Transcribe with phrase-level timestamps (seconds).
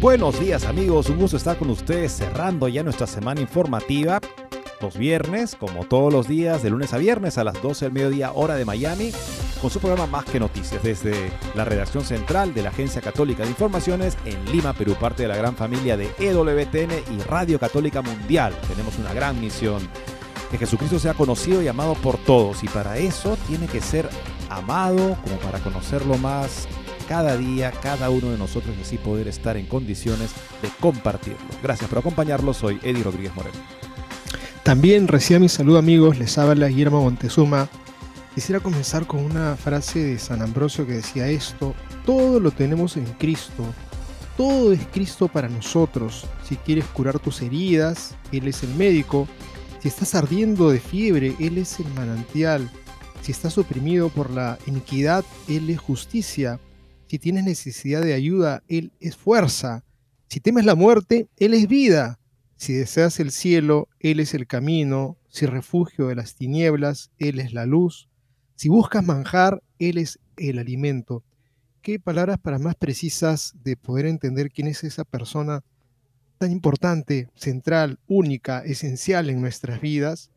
[0.00, 4.20] Buenos días amigos, un gusto estar con ustedes cerrando ya nuestra semana informativa.
[4.80, 8.30] Los viernes, como todos los días, de lunes a viernes a las 12 del mediodía
[8.30, 9.10] hora de Miami,
[9.60, 13.48] con su programa Más que Noticias desde la redacción central de la Agencia Católica de
[13.48, 18.54] Informaciones en Lima, Perú, parte de la gran familia de EWTN y Radio Católica Mundial.
[18.68, 19.82] Tenemos una gran misión,
[20.48, 24.08] que Jesucristo sea conocido y amado por todos y para eso tiene que ser
[24.48, 26.68] amado como para conocerlo más
[27.08, 30.30] cada día, cada uno de nosotros así poder estar en condiciones
[30.62, 31.38] de compartirlo.
[31.62, 33.56] Gracias por acompañarlos, soy Eddie Rodríguez Moreno.
[34.62, 37.68] También reciba mi saludo amigos, les habla Guillermo Montezuma.
[38.34, 43.06] Quisiera comenzar con una frase de San Ambrosio que decía esto, todo lo tenemos en
[43.14, 43.64] Cristo,
[44.36, 46.26] todo es Cristo para nosotros.
[46.46, 49.26] Si quieres curar tus heridas, Él es el médico.
[49.80, 52.70] Si estás ardiendo de fiebre, Él es el manantial.
[53.22, 56.60] Si estás oprimido por la iniquidad, Él es justicia.
[57.08, 59.82] Si tienes necesidad de ayuda, Él es fuerza.
[60.28, 62.20] Si temes la muerte, Él es vida.
[62.56, 65.16] Si deseas el cielo, Él es el camino.
[65.28, 68.10] Si refugio de las tinieblas, Él es la luz.
[68.56, 71.24] Si buscas manjar, Él es el alimento.
[71.80, 75.64] Qué palabras para más precisas de poder entender quién es esa persona
[76.36, 80.30] tan importante, central, única, esencial en nuestras vidas.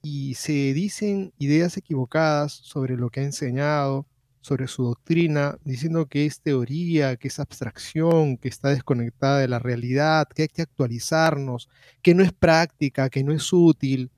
[0.00, 4.06] Y se dicen ideas equivocadas sobre lo que ha enseñado,
[4.46, 9.58] sobre su doctrina, diciendo que es teoría, que es abstracción, que está desconectada de la
[9.58, 11.68] realidad, que hay que actualizarnos,
[12.00, 14.12] que no es práctica, que no es útil.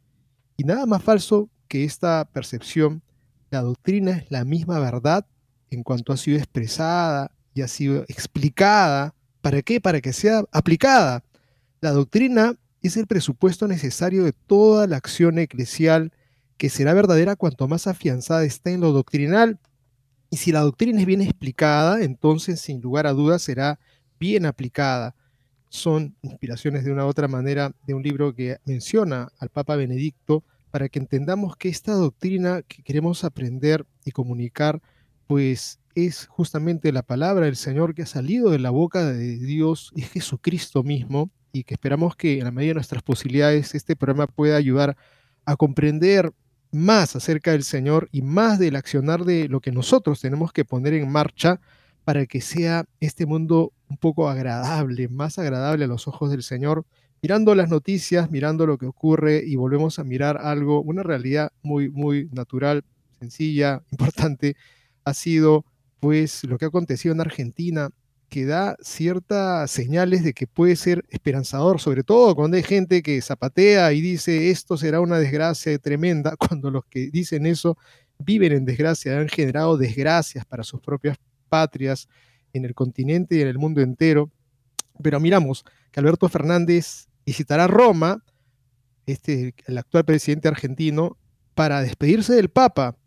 [0.59, 3.03] Y nada más falso que esta percepción,
[3.51, 5.27] la doctrina es la misma verdad
[5.71, 9.15] en cuanto ha sido expresada y ha sido explicada.
[9.41, 9.81] ¿Para qué?
[9.81, 11.25] Para que sea aplicada.
[11.81, 16.13] La doctrina es el presupuesto necesario de toda la acción eclesial
[16.59, 19.59] que será verdadera cuanto más afianzada esté en lo doctrinal
[20.31, 23.79] y si la doctrina es bien explicada, entonces sin lugar a dudas será
[24.21, 25.15] bien aplicada.
[25.71, 30.89] Son inspiraciones de una otra manera de un libro que menciona al Papa Benedicto para
[30.89, 34.83] que entendamos que esta doctrina que queremos aprender y comunicar,
[35.27, 39.91] pues es justamente la palabra del Señor que ha salido de la boca de Dios
[39.95, 44.27] y Jesucristo mismo, y que esperamos que en la medida de nuestras posibilidades este programa
[44.27, 44.97] pueda ayudar
[45.45, 46.33] a comprender
[46.71, 50.95] más acerca del Señor y más del accionar de lo que nosotros tenemos que poner
[50.95, 51.61] en marcha
[52.05, 56.85] para que sea este mundo un poco agradable, más agradable a los ojos del Señor,
[57.23, 61.91] mirando las noticias, mirando lo que ocurre y volvemos a mirar algo, una realidad muy,
[61.91, 62.85] muy natural,
[63.19, 64.57] sencilla, importante,
[65.05, 65.65] ha sido
[66.01, 67.91] pues lo que ha acontecido en Argentina
[68.29, 73.21] que da ciertas señales de que puede ser esperanzador, sobre todo cuando hay gente que
[73.23, 77.79] zapatea y dice esto será una desgracia tremenda, cuando los que dicen eso
[78.19, 81.17] viven en desgracia, han generado desgracias para sus propias
[81.49, 82.09] patrias
[82.53, 84.31] en el continente y en el mundo entero.
[85.03, 88.25] Pero miramos que Alberto Fernández visitará Roma,
[89.07, 91.17] este, el actual presidente argentino,
[91.55, 92.98] para despedirse del Papa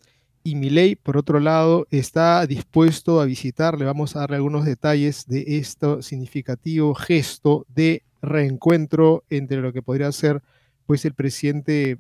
[0.44, 3.78] y Milei, por otro lado, está dispuesto a visitar.
[3.78, 9.82] Le vamos a darle algunos detalles de este significativo gesto de reencuentro entre lo que
[9.82, 10.42] podría ser
[10.86, 12.00] pues, el presidente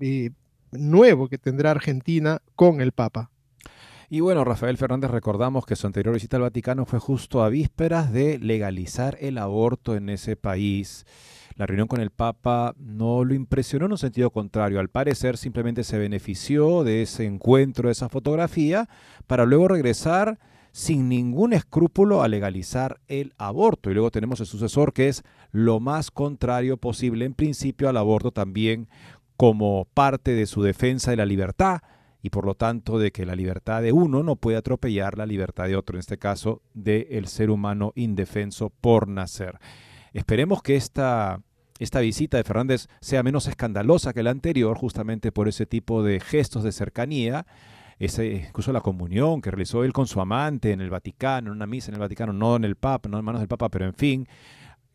[0.00, 0.30] eh,
[0.72, 3.30] nuevo que tendrá Argentina con el Papa.
[4.08, 8.12] Y bueno, Rafael Fernández, recordamos que su anterior visita al Vaticano fue justo a vísperas
[8.12, 11.04] de legalizar el aborto en ese país.
[11.56, 14.78] La reunión con el Papa no lo impresionó en un sentido contrario.
[14.78, 18.88] Al parecer simplemente se benefició de ese encuentro, de esa fotografía,
[19.26, 20.38] para luego regresar
[20.72, 23.90] sin ningún escrúpulo a legalizar el aborto.
[23.90, 28.30] Y luego tenemos el sucesor que es lo más contrario posible en principio al aborto
[28.32, 28.86] también
[29.38, 31.80] como parte de su defensa de la libertad
[32.20, 35.68] y por lo tanto de que la libertad de uno no puede atropellar la libertad
[35.68, 39.58] de otro, en este caso del ser humano indefenso por nacer.
[40.12, 41.40] Esperemos que esta
[41.78, 46.20] esta visita de Fernández sea menos escandalosa que la anterior, justamente por ese tipo de
[46.20, 47.46] gestos de cercanía.
[47.98, 51.66] Ese, incluso la comunión que realizó él con su amante en el Vaticano, en una
[51.66, 53.94] misa en el Vaticano, no en el Papa, no en manos del Papa, pero en
[53.94, 54.28] fin,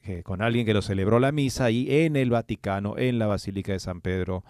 [0.03, 3.71] eh, con alguien que lo celebró la misa y en el Vaticano, en la Basílica
[3.71, 4.43] de San Pedro.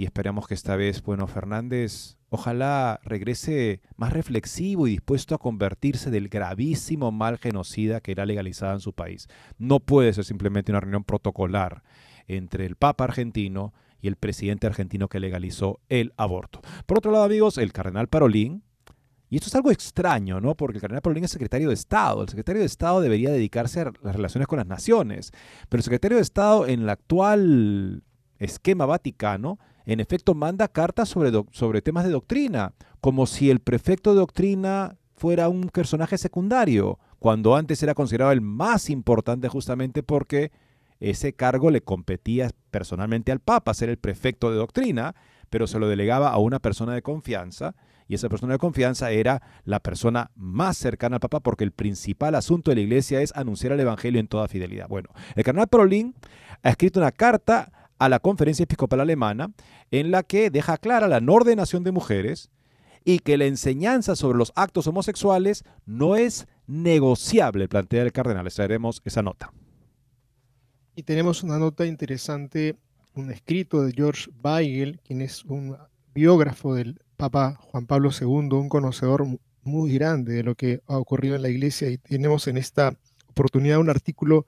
[0.00, 6.10] Y esperamos que esta vez, bueno, Fernández, ojalá regrese más reflexivo y dispuesto a convertirse
[6.10, 9.28] del gravísimo mal genocida que era legalizada en su país.
[9.58, 11.82] No puede ser simplemente una reunión protocolar
[12.28, 16.62] entre el Papa argentino y el presidente argentino que legalizó el aborto.
[16.86, 18.62] Por otro lado, amigos, el cardenal Parolín,
[19.28, 20.54] y esto es algo extraño, ¿no?
[20.54, 22.22] Porque el cardenal Parolín es secretario de Estado.
[22.22, 25.30] El secretario de Estado debería dedicarse a las relaciones con las naciones.
[25.68, 28.02] Pero el secretario de Estado en el actual
[28.38, 34.12] esquema vaticano, en efecto, manda cartas sobre, sobre temas de doctrina, como si el prefecto
[34.12, 40.50] de doctrina fuera un personaje secundario, cuando antes era considerado el más importante justamente porque
[41.00, 45.14] ese cargo le competía personalmente al Papa, ser el prefecto de doctrina,
[45.48, 47.74] pero se lo delegaba a una persona de confianza
[48.06, 52.34] y esa persona de confianza era la persona más cercana al Papa porque el principal
[52.34, 54.88] asunto de la iglesia es anunciar el Evangelio en toda fidelidad.
[54.88, 56.14] Bueno, el cardenal Parolín
[56.62, 59.52] ha escrito una carta a la Conferencia Episcopal Alemana
[59.90, 62.50] en la que deja clara la no ordenación de mujeres
[63.04, 68.44] y que la enseñanza sobre los actos homosexuales no es negociable, plantea el cardenal.
[68.44, 69.52] Les traeremos esa nota.
[70.96, 72.76] Y tenemos una nota interesante,
[73.14, 75.76] un escrito de George Weigel, quien es un
[76.14, 79.26] biógrafo del Papa Juan Pablo II, un conocedor
[79.62, 82.96] muy grande de lo que ha ocurrido en la iglesia y tenemos en esta
[83.28, 84.46] oportunidad un artículo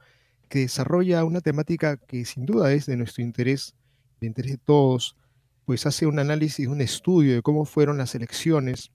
[0.52, 3.74] que desarrolla una temática que sin duda es de nuestro interés,
[4.20, 5.16] de interés de todos,
[5.64, 8.92] pues hace un análisis, un estudio de cómo fueron las elecciones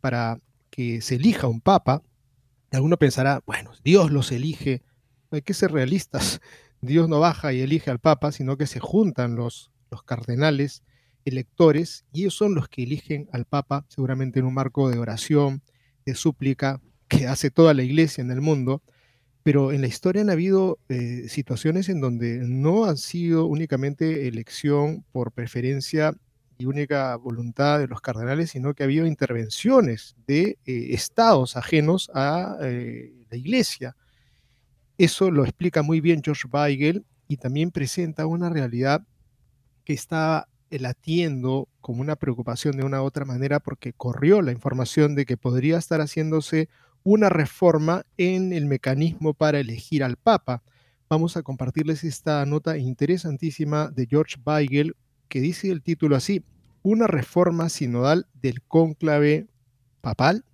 [0.00, 0.38] para
[0.70, 2.04] que se elija un papa.
[2.70, 4.82] Alguno pensará, bueno, Dios los elige,
[5.32, 6.40] hay que ser realistas,
[6.80, 10.84] Dios no baja y elige al papa, sino que se juntan los, los cardenales
[11.24, 15.60] electores y ellos son los que eligen al Papa, seguramente en un marco de oración,
[16.06, 18.80] de súplica, que hace toda la iglesia en el mundo.
[19.42, 25.04] Pero en la historia han habido eh, situaciones en donde no ha sido únicamente elección
[25.12, 26.14] por preferencia
[26.58, 32.10] y única voluntad de los cardenales, sino que ha habido intervenciones de eh, estados ajenos
[32.14, 33.96] a eh, la iglesia.
[34.98, 39.02] Eso lo explica muy bien George Weigel y también presenta una realidad
[39.84, 40.48] que está
[40.84, 45.36] atiendo como una preocupación de una u otra manera porque corrió la información de que
[45.36, 46.68] podría estar haciéndose
[47.02, 50.62] una reforma en el mecanismo para elegir al Papa.
[51.08, 54.96] Vamos a compartirles esta nota interesantísima de George Weigel
[55.28, 56.44] que dice el título así,
[56.82, 59.46] una reforma sinodal del cónclave
[60.00, 60.44] papal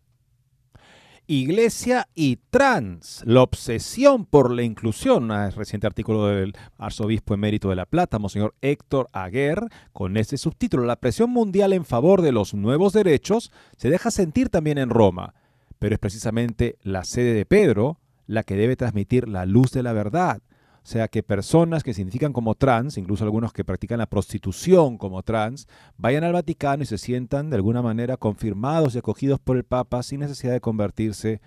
[1.29, 5.29] Iglesia y Trans, la obsesión por la inclusión.
[5.33, 9.61] Un reciente artículo del arzobispo emérito de La Plata, Monseñor Héctor Aguer,
[9.93, 10.85] con este subtítulo.
[10.85, 15.35] La presión mundial en favor de los nuevos derechos se deja sentir también en Roma,
[15.79, 19.93] pero es precisamente la sede de Pedro la que debe transmitir la luz de la
[19.93, 20.41] verdad
[20.87, 24.99] o sea, que personas que se identifican como trans, incluso algunos que practican la prostitución
[24.99, 29.57] como trans, vayan al Vaticano y se sientan de alguna manera confirmados y acogidos por
[29.57, 31.41] el Papa sin necesidad de convertirse,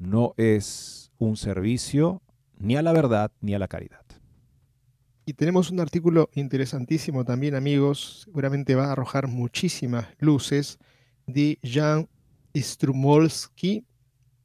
[0.00, 2.20] no es un servicio
[2.58, 4.04] ni a la verdad ni a la caridad.
[5.24, 10.80] Y tenemos un artículo interesantísimo también, amigos, seguramente va a arrojar muchísimas luces,
[11.28, 12.08] de Jan
[12.54, 13.84] Strumolski,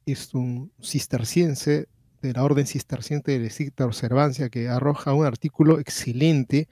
[0.06, 1.88] es un cisterciense
[2.22, 6.68] de la Orden Cisterciente de la Estricta Observancia, que arroja un artículo excelente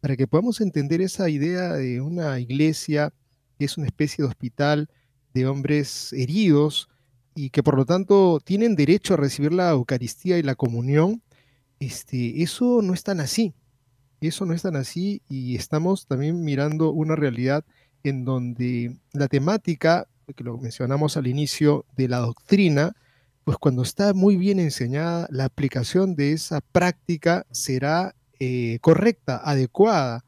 [0.00, 3.12] para que podamos entender esa idea de una iglesia
[3.58, 4.88] que es una especie de hospital
[5.34, 6.88] de hombres heridos
[7.34, 11.22] y que por lo tanto tienen derecho a recibir la Eucaristía y la comunión.
[11.80, 13.54] Este, eso no es tan así.
[14.20, 17.64] Eso no es tan así y estamos también mirando una realidad
[18.02, 22.94] en donde la temática, que lo mencionamos al inicio, de la doctrina,
[23.44, 30.24] pues cuando está muy bien enseñada, la aplicación de esa práctica será eh, correcta, adecuada.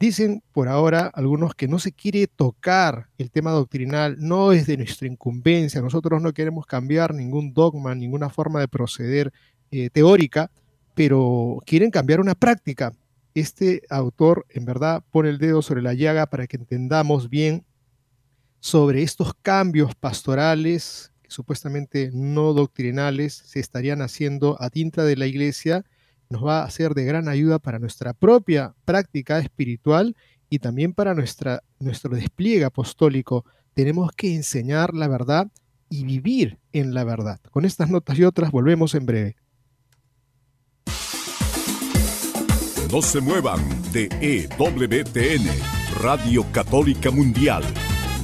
[0.00, 4.76] Dicen por ahora algunos que no se quiere tocar el tema doctrinal, no es de
[4.76, 9.32] nuestra incumbencia, nosotros no queremos cambiar ningún dogma, ninguna forma de proceder
[9.70, 10.50] eh, teórica,
[10.94, 12.92] pero quieren cambiar una práctica.
[13.34, 17.64] Este autor en verdad pone el dedo sobre la llaga para que entendamos bien
[18.60, 25.84] sobre estos cambios pastorales supuestamente no doctrinales se estarían haciendo a tinta de la iglesia,
[26.30, 30.16] nos va a ser de gran ayuda para nuestra propia práctica espiritual
[30.50, 33.44] y también para nuestra, nuestro despliegue apostólico.
[33.74, 35.48] Tenemos que enseñar la verdad
[35.88, 37.40] y vivir en la verdad.
[37.50, 39.36] Con estas notas y otras volvemos en breve.
[42.90, 43.60] No se muevan
[43.92, 45.46] de EWTN,
[46.00, 47.62] Radio Católica Mundial.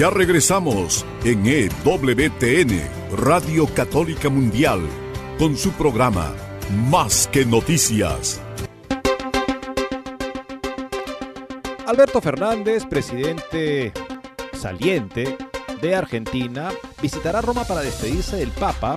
[0.00, 2.80] Ya regresamos en EWTN,
[3.18, 4.80] Radio Católica Mundial,
[5.38, 6.32] con su programa
[6.88, 8.40] Más que Noticias.
[11.86, 13.92] Alberto Fernández, presidente
[14.54, 15.36] saliente
[15.82, 16.70] de Argentina,
[17.02, 18.96] visitará Roma para despedirse del Papa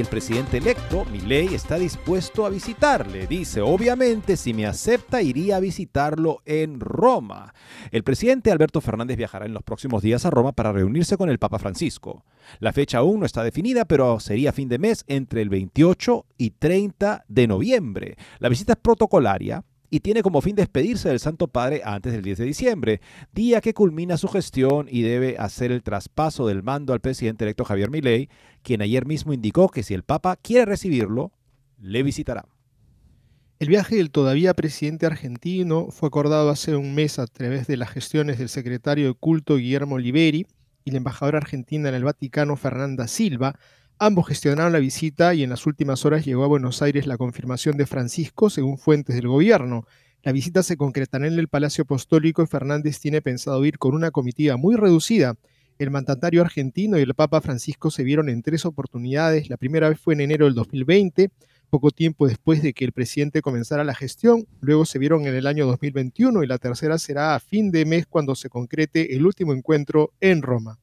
[0.00, 3.26] el presidente electo, Milei, está dispuesto a visitarle.
[3.26, 7.54] Dice, obviamente, si me acepta, iría a visitarlo en Roma.
[7.90, 11.38] El presidente Alberto Fernández viajará en los próximos días a Roma para reunirse con el
[11.38, 12.24] Papa Francisco.
[12.60, 16.50] La fecha aún no está definida, pero sería fin de mes entre el 28 y
[16.50, 18.16] 30 de noviembre.
[18.38, 22.38] La visita es protocolaria y tiene como fin despedirse del Santo Padre antes del 10
[22.38, 23.00] de diciembre,
[23.32, 27.64] día que culmina su gestión y debe hacer el traspaso del mando al presidente electo
[27.64, 28.28] Javier Milei,
[28.68, 31.32] quien ayer mismo indicó que si el Papa quiere recibirlo,
[31.80, 32.44] le visitará.
[33.58, 37.90] El viaje del todavía presidente argentino fue acordado hace un mes a través de las
[37.90, 40.46] gestiones del secretario de culto Guillermo Oliveri
[40.84, 43.58] y la embajadora argentina en el Vaticano Fernanda Silva,
[44.00, 47.76] Ambos gestionaron la visita y en las últimas horas llegó a Buenos Aires la confirmación
[47.76, 49.86] de Francisco, según fuentes del gobierno.
[50.22, 54.12] La visita se concretará en el Palacio Apostólico y Fernández tiene pensado ir con una
[54.12, 55.34] comitiva muy reducida.
[55.78, 59.48] El mandatario argentino y el Papa Francisco se vieron en tres oportunidades.
[59.48, 61.30] La primera vez fue en enero del 2020,
[61.70, 64.48] poco tiempo después de que el presidente comenzara la gestión.
[64.60, 68.06] Luego se vieron en el año 2021 y la tercera será a fin de mes
[68.06, 70.80] cuando se concrete el último encuentro en Roma.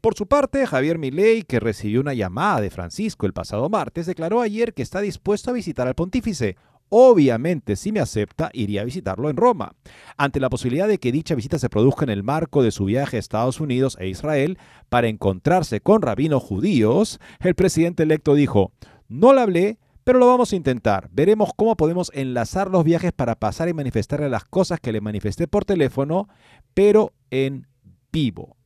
[0.00, 4.40] Por su parte, Javier Milei, que recibió una llamada de Francisco el pasado martes, declaró
[4.40, 6.56] ayer que está dispuesto a visitar al pontífice.
[6.94, 9.72] Obviamente, si me acepta, iría a visitarlo en Roma.
[10.18, 13.16] Ante la posibilidad de que dicha visita se produzca en el marco de su viaje
[13.16, 14.58] a Estados Unidos e Israel
[14.90, 18.72] para encontrarse con rabinos judíos, el presidente electo dijo,
[19.08, 21.08] no le hablé, pero lo vamos a intentar.
[21.12, 25.48] Veremos cómo podemos enlazar los viajes para pasar y manifestarle las cosas que le manifesté
[25.48, 26.28] por teléfono,
[26.74, 27.68] pero en
[28.12, 28.58] vivo.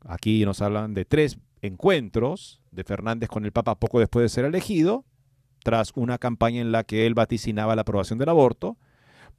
[0.00, 4.44] Aquí nos hablan de tres encuentros de Fernández con el Papa poco después de ser
[4.44, 5.06] elegido,
[5.64, 8.76] tras una campaña en la que él vaticinaba la aprobación del aborto.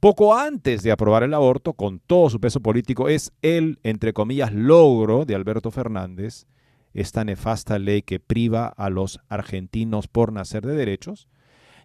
[0.00, 4.52] Poco antes de aprobar el aborto, con todo su peso político, es el, entre comillas,
[4.52, 6.46] logro de Alberto Fernández,
[6.92, 11.28] esta nefasta ley que priva a los argentinos por nacer de derechos,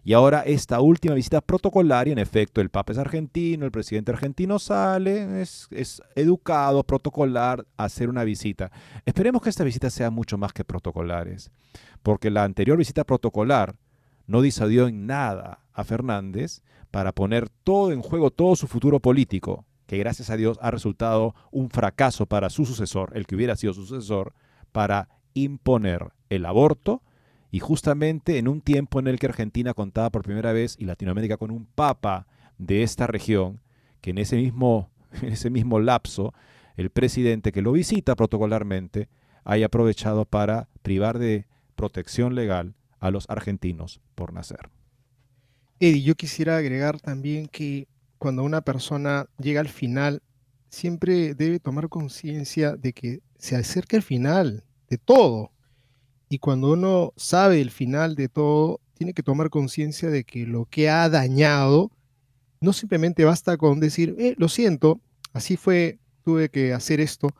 [0.04, 4.58] y ahora esta última visita protocolaria, en efecto, el Papa es argentino, el presidente argentino
[4.58, 8.72] sale, es, educado, protocolar, hacer una visita.
[9.06, 11.52] Esperemos que esta visita sea mucho más que protocolares,
[12.02, 13.76] porque la anterior visita protocolar
[14.26, 19.64] no disuadió en nada a Fernández para poner todo en juego, todo su futuro político,
[19.86, 23.72] que gracias a Dios ha resultado un fracaso para su sucesor, el que hubiera sido
[23.72, 24.34] su sucesor,
[24.72, 27.02] para imponer el aborto.
[27.50, 31.36] Y justamente en un tiempo en el que Argentina contaba por primera vez y Latinoamérica
[31.36, 32.26] con un papa
[32.58, 33.60] de esta región,
[34.00, 34.90] que en ese mismo,
[35.22, 36.32] en ese mismo lapso
[36.76, 39.08] el presidente que lo visita protocolarmente
[39.44, 44.70] haya aprovechado para privar de protección legal a los argentinos por nacer.
[45.80, 50.22] Eddie, yo quisiera agregar también que cuando una persona llega al final,
[50.70, 55.50] siempre debe tomar conciencia de que se acerca al final de todo.
[56.28, 60.66] Y cuando uno sabe el final de todo, tiene que tomar conciencia de que lo
[60.66, 61.90] que ha dañado,
[62.60, 65.00] no simplemente basta con decir, eh, lo siento,
[65.32, 67.30] así fue, tuve que hacer esto.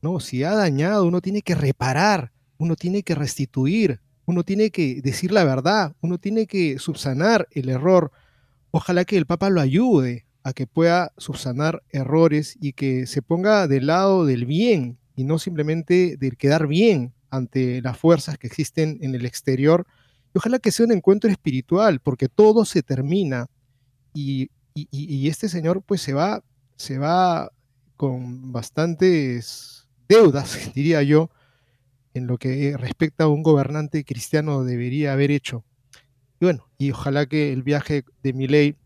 [0.00, 5.00] No, si ha dañado, uno tiene que reparar, uno tiene que restituir, uno tiene que
[5.02, 8.10] decir la verdad, uno tiene que subsanar el error.
[8.70, 13.66] Ojalá que el Papa lo ayude a que pueda subsanar errores y que se ponga
[13.66, 18.98] del lado del bien y no simplemente del quedar bien ante las fuerzas que existen
[19.00, 19.86] en el exterior.
[20.34, 23.46] Y ojalá que sea un encuentro espiritual, porque todo se termina
[24.12, 24.50] y,
[25.28, 26.42] este señor pues se va,
[26.76, 27.50] se va
[27.96, 31.30] con bastantes deudas, diría yo,
[32.14, 35.64] en lo que respecta a un gobernante cristiano debería haber hecho.
[36.40, 38.76] Y bueno, y ojalá que el viaje de Milei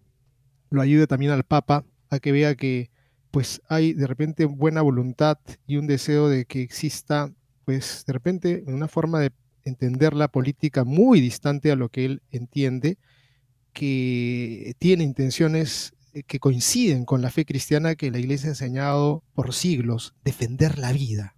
[0.70, 2.90] lo ayude también al Papa a que vea que
[3.30, 7.32] pues hay de repente buena voluntad y un deseo de que exista
[7.64, 9.30] pues de repente una forma de
[9.64, 12.97] entender la política muy distante a lo que él entiende,
[13.75, 19.23] que tiene intenciones eh, que coinciden con la fe cristiana que la iglesia ha enseñado
[19.35, 21.37] por siglos, defender la vida.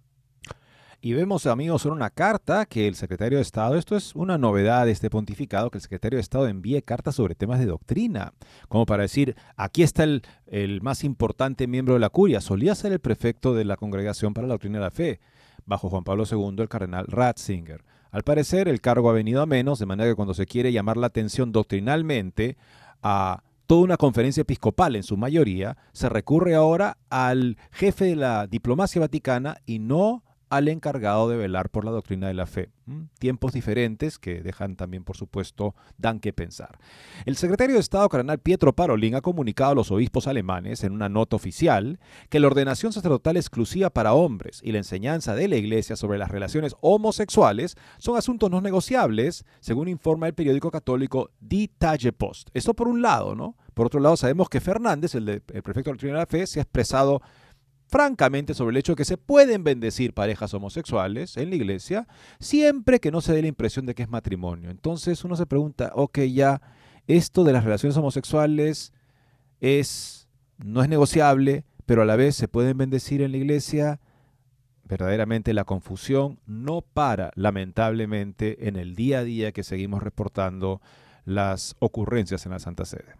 [1.03, 4.85] Y vemos, amigos, en una carta que el secretario de Estado, esto es una novedad
[4.85, 8.33] de este pontificado, que el secretario de Estado envíe cartas sobre temas de doctrina,
[8.69, 12.91] como para decir, aquí está el, el más importante miembro de la curia, solía ser
[12.91, 15.19] el prefecto de la Congregación para la Doctrina de la Fe,
[15.65, 17.83] bajo Juan Pablo II, el cardenal Ratzinger.
[18.11, 20.97] Al parecer, el cargo ha venido a menos, de manera que cuando se quiere llamar
[20.97, 22.57] la atención doctrinalmente
[23.01, 28.45] a toda una conferencia episcopal en su mayoría, se recurre ahora al jefe de la
[28.45, 32.69] diplomacia vaticana y no al encargado de velar por la doctrina de la fe.
[33.19, 36.77] Tiempos diferentes que dejan también, por supuesto, dan que pensar.
[37.25, 41.07] El secretario de Estado cardenal Pietro Parolin ha comunicado a los obispos alemanes en una
[41.07, 45.95] nota oficial que la ordenación sacerdotal exclusiva para hombres y la enseñanza de la Iglesia
[45.95, 51.71] sobre las relaciones homosexuales son asuntos no negociables, según informa el periódico católico Die
[52.17, 52.49] Post.
[52.53, 53.55] Esto por un lado, ¿no?
[53.73, 56.45] Por otro lado, sabemos que Fernández, el, el prefecto de la doctrina de la fe,
[56.45, 57.21] se ha expresado
[57.91, 62.07] francamente sobre el hecho de que se pueden bendecir parejas homosexuales en la iglesia
[62.39, 64.71] siempre que no se dé la impresión de que es matrimonio.
[64.71, 66.61] Entonces uno se pregunta, ok, ya
[67.07, 68.93] esto de las relaciones homosexuales
[69.59, 73.99] es no es negociable, pero a la vez se pueden bendecir en la iglesia.
[74.85, 80.81] Verdaderamente la confusión no para, lamentablemente, en el día a día que seguimos reportando
[81.25, 83.15] las ocurrencias en la Santa Sede.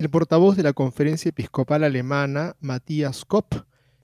[0.00, 3.52] El portavoz de la Conferencia Episcopal Alemana, Matthias Kopp,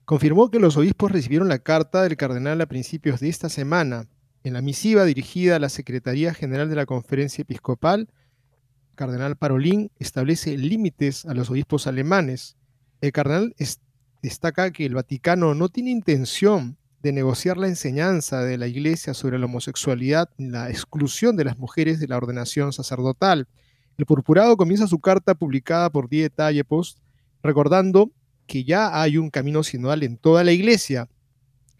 [0.04, 4.06] confirmó que los obispos recibieron la carta del cardenal a principios de esta semana.
[4.44, 8.10] En la misiva dirigida a la Secretaría General de la Conferencia Episcopal,
[8.94, 12.58] cardenal Parolín establece límites a los obispos alemanes.
[13.00, 13.56] El cardenal
[14.20, 19.38] destaca que el Vaticano no tiene intención de negociar la enseñanza de la Iglesia sobre
[19.38, 23.48] la homosexualidad ni la exclusión de las mujeres de la ordenación sacerdotal.
[23.98, 26.98] El purpurado comienza su carta publicada por Die Post
[27.42, 28.10] recordando
[28.46, 31.08] que ya hay un camino sinodal en toda la iglesia.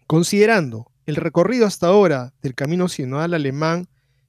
[0.07, 3.87] Considerando el recorrido hasta ahora del camino sinodal alemán,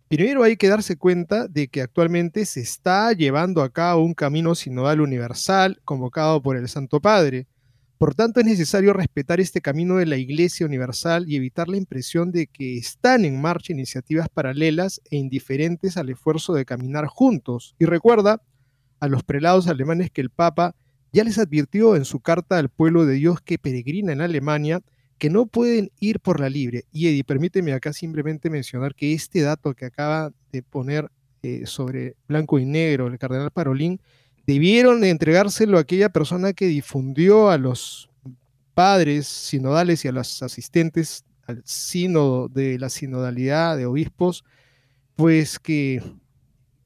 [0.08, 4.54] primero hay que darse cuenta de que actualmente se está llevando a cabo un camino
[4.54, 7.46] sinodal universal convocado por el Santo Padre.
[7.98, 12.30] Por tanto, es necesario respetar este camino de la Iglesia Universal y evitar la impresión
[12.30, 17.74] de que están en marcha iniciativas paralelas e indiferentes al esfuerzo de caminar juntos.
[17.76, 18.40] Y recuerda
[19.00, 20.76] a los prelados alemanes que el Papa
[21.12, 24.80] ya les advirtió en su carta al pueblo de Dios que peregrina en Alemania
[25.18, 26.84] que no pueden ir por la libre.
[26.92, 31.10] Y Eddie, permíteme acá simplemente mencionar que este dato que acaba de poner
[31.42, 34.00] eh, sobre blanco y negro el cardenal Parolín
[34.48, 38.08] debieron entregárselo a aquella persona que difundió a los
[38.72, 44.46] padres sinodales y a los asistentes al sínodo de la sinodalidad de obispos,
[45.16, 46.02] pues que,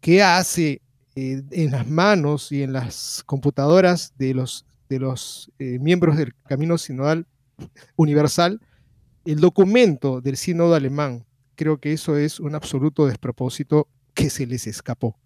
[0.00, 0.82] que hace
[1.14, 6.34] eh, en las manos y en las computadoras de los, de los eh, miembros del
[6.48, 7.28] Camino Sinodal
[7.94, 8.60] Universal
[9.24, 11.24] el documento del sínodo alemán.
[11.54, 15.16] Creo que eso es un absoluto despropósito que se les escapó.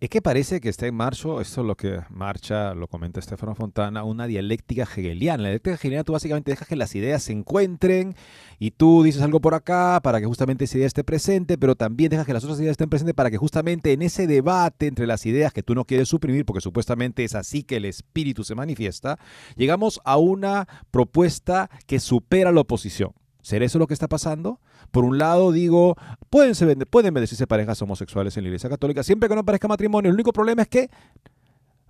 [0.00, 3.54] Es que parece que está en marcha, esto es lo que marcha, lo comenta Estefano
[3.54, 5.44] Fontana, una dialéctica hegeliana.
[5.44, 8.14] La dialéctica hegeliana tú básicamente dejas que las ideas se encuentren
[8.58, 12.10] y tú dices algo por acá para que justamente esa idea esté presente, pero también
[12.10, 15.24] dejas que las otras ideas estén presentes para que justamente en ese debate entre las
[15.26, 19.18] ideas que tú no quieres suprimir, porque supuestamente es así que el espíritu se manifiesta,
[19.56, 23.12] llegamos a una propuesta que supera la oposición.
[23.44, 24.58] ¿Será eso lo que está pasando?
[24.90, 25.96] Por un lado, digo,
[26.30, 30.08] pueden, se, pueden bendecirse parejas homosexuales en la Iglesia Católica, siempre que no parezca matrimonio.
[30.08, 30.88] El único problema es que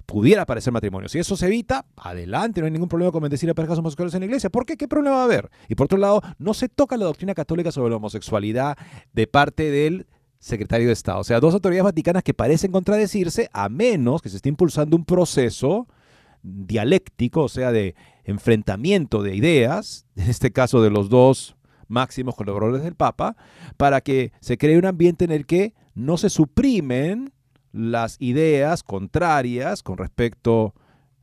[0.05, 1.09] pudiera parecer matrimonio.
[1.09, 4.21] Si eso se evita, adelante, no hay ningún problema con bendecir a parejas homosexuales en
[4.23, 4.51] la iglesia.
[4.51, 4.77] ¿Por qué?
[4.77, 5.49] ¿Qué problema va a haber?
[5.69, 8.77] Y por otro lado, no se toca la doctrina católica sobre la homosexualidad
[9.12, 10.09] de parte del
[10.40, 11.21] secretario de Estado.
[11.21, 15.05] O sea, dos autoridades vaticanas que parecen contradecirse, a menos que se esté impulsando un
[15.05, 15.87] proceso
[16.43, 21.56] dialéctico, o sea, de enfrentamiento de ideas, en este caso de los dos
[21.88, 23.37] máximos colaboradores del Papa,
[23.76, 27.32] para que se cree un ambiente en el que no se suprimen
[27.72, 30.74] las ideas contrarias con respecto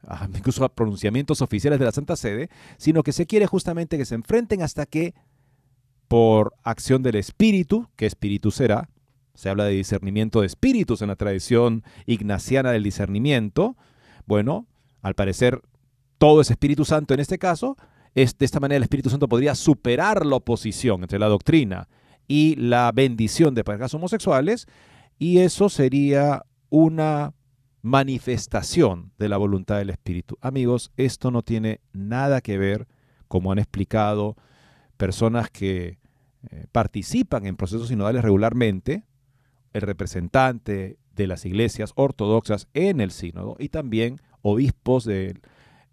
[0.07, 4.05] a, incluso a pronunciamientos oficiales de la Santa Sede, sino que se quiere justamente que
[4.05, 5.13] se enfrenten hasta que,
[6.07, 8.89] por acción del Espíritu, ¿qué Espíritu será?
[9.33, 13.77] Se habla de discernimiento de espíritus en la tradición ignaciana del discernimiento.
[14.25, 14.67] Bueno,
[15.01, 15.61] al parecer,
[16.21, 17.75] todo es Espíritu Santo en este caso.
[18.13, 21.87] De esta manera el Espíritu Santo podría superar la oposición entre la doctrina
[22.27, 24.67] y la bendición de parejas homosexuales,
[25.17, 27.33] y eso sería una
[27.81, 30.37] manifestación de la voluntad del Espíritu.
[30.41, 32.87] Amigos, esto no tiene nada que ver,
[33.27, 34.35] como han explicado
[34.97, 35.97] personas que
[36.51, 39.05] eh, participan en procesos sinodales regularmente,
[39.73, 45.41] el representante de las iglesias ortodoxas en el sínodo y también obispos de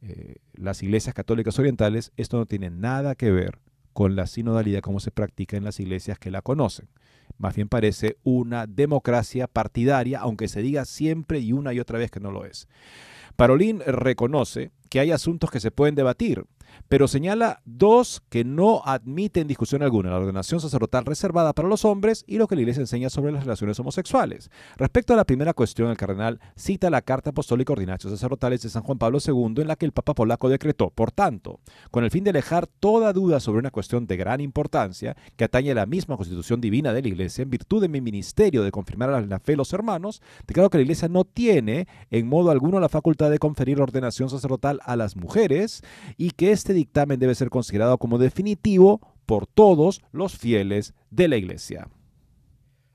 [0.03, 3.59] eh, las iglesias católicas orientales, esto no tiene nada que ver
[3.93, 6.89] con la sinodalidad como se practica en las iglesias que la conocen.
[7.37, 12.11] Más bien parece una democracia partidaria, aunque se diga siempre y una y otra vez
[12.11, 12.69] que no lo es.
[13.37, 16.45] Parolín reconoce que hay asuntos que se pueden debatir,
[16.89, 22.25] pero señala dos que no admiten discusión alguna, la ordenación sacerdotal reservada para los hombres
[22.27, 24.51] y lo que la Iglesia enseña sobre las relaciones homosexuales.
[24.77, 28.83] Respecto a la primera cuestión, el cardenal cita la Carta Apostólica Ordinación Sacerdotales de San
[28.83, 32.25] Juan Pablo II en la que el Papa polaco decretó, por tanto, con el fin
[32.25, 36.17] de alejar toda duda sobre una cuestión de gran importancia que atañe a la misma
[36.17, 39.57] constitución divina de la Iglesia, en virtud de mi ministerio de confirmar a la fe
[39.57, 43.81] los hermanos, declaro que la Iglesia no tiene en modo alguno la facultad de conferir
[43.81, 45.83] ordenación sacerdotal a las mujeres
[46.17, 51.37] y que este dictamen debe ser considerado como definitivo por todos los fieles de la
[51.37, 51.89] Iglesia.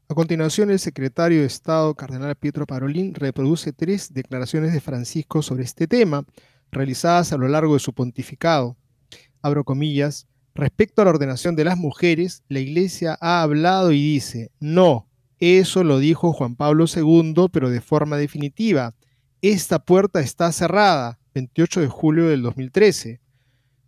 [0.09, 5.63] A continuación, el secretario de Estado, Cardenal Pietro Parolín, reproduce tres declaraciones de Francisco sobre
[5.63, 6.25] este tema,
[6.71, 8.75] realizadas a lo largo de su pontificado.
[9.41, 14.51] Abro comillas, respecto a la ordenación de las mujeres, la Iglesia ha hablado y dice,
[14.59, 15.07] no,
[15.39, 18.93] eso lo dijo Juan Pablo II, pero de forma definitiva.
[19.41, 23.22] Esta puerta está cerrada, 28 de julio del 2013.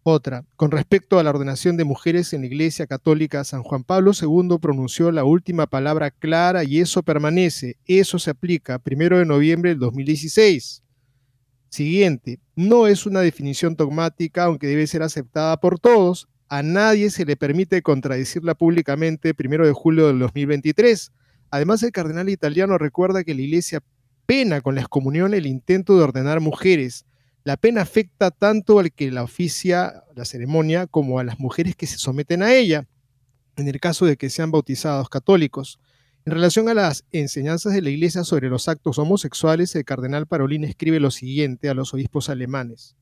[0.08, 4.12] Otra, con respecto a la ordenación de mujeres en la Iglesia Católica, San Juan Pablo
[4.14, 9.72] II pronunció la última palabra clara y eso permanece, eso se aplica, primero de noviembre
[9.72, 10.84] del 2016.
[11.70, 16.28] Siguiente, no es una definición dogmática, aunque debe ser aceptada por todos.
[16.50, 21.14] A nadie se le permite contradecirla públicamente primero de julio del 2023.
[21.50, 23.82] Además, el cardenal italiano recuerda que la Iglesia
[24.28, 27.08] pena con la excomunión el intento de ordenar mujeres
[27.46, 31.86] la pena afecta tanto al que la oficia la ceremonia como a las mujeres que
[31.86, 32.88] se someten a ella,
[33.56, 35.80] en el caso de que sean bautizados católicos.
[36.26, 40.64] En relación a las enseñanzas de la Iglesia sobre los actos homosexuales, el cardenal Parolín
[40.64, 42.96] escribe lo siguiente a los obispos alemanes.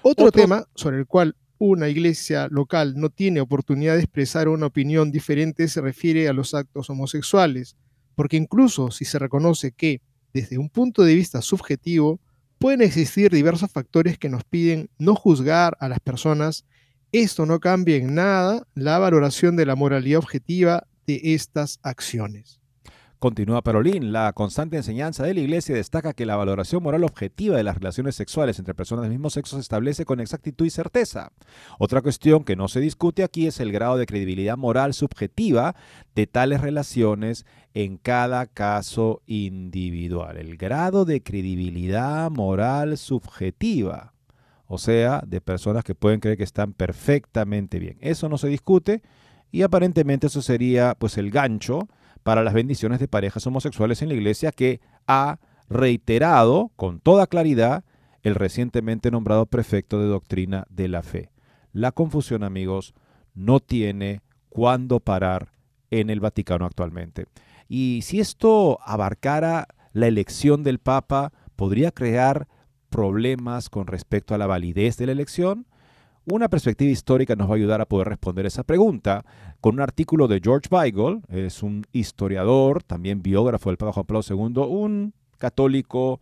[0.00, 4.66] Otro, Otro tema sobre el cual una iglesia local no tiene oportunidad de expresar una
[4.66, 7.76] opinión diferente se refiere a los actos homosexuales,
[8.14, 10.00] porque incluso si se reconoce que,
[10.32, 12.18] desde un punto de vista subjetivo,
[12.64, 16.64] Pueden existir diversos factores que nos piden no juzgar a las personas.
[17.12, 22.62] Esto no cambia en nada la valoración de la moralidad objetiva de estas acciones.
[23.24, 27.62] Continúa Parolín, la constante enseñanza de la Iglesia destaca que la valoración moral objetiva de
[27.62, 31.32] las relaciones sexuales entre personas del mismo sexo se establece con exactitud y certeza.
[31.78, 35.74] Otra cuestión que no se discute aquí es el grado de credibilidad moral subjetiva
[36.14, 40.36] de tales relaciones en cada caso individual.
[40.36, 44.12] El grado de credibilidad moral subjetiva,
[44.66, 47.96] o sea, de personas que pueden creer que están perfectamente bien.
[48.02, 49.00] Eso no se discute
[49.50, 51.88] y aparentemente eso sería pues el gancho
[52.24, 57.84] para las bendiciones de parejas homosexuales en la iglesia que ha reiterado con toda claridad
[58.22, 61.30] el recientemente nombrado prefecto de doctrina de la fe.
[61.72, 62.94] La confusión, amigos,
[63.34, 65.52] no tiene cuándo parar
[65.90, 67.26] en el Vaticano actualmente.
[67.68, 72.48] Y si esto abarcara la elección del Papa, podría crear
[72.88, 75.66] problemas con respecto a la validez de la elección.
[76.26, 79.26] Una perspectiva histórica nos va a ayudar a poder responder esa pregunta
[79.60, 84.22] con un artículo de George Weigel, es un historiador, también biógrafo del Papa Juan Pablo
[84.26, 86.20] II, un católico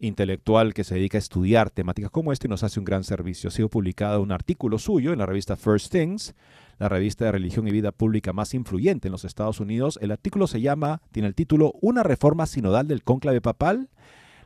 [0.00, 3.46] intelectual que se dedica a estudiar temáticas como esta y nos hace un gran servicio.
[3.46, 6.34] Ha sido publicado un artículo suyo en la revista First Things,
[6.80, 9.96] la revista de religión y vida pública más influyente en los Estados Unidos.
[10.02, 13.90] El artículo se llama, tiene el título Una reforma sinodal del cónclave papal.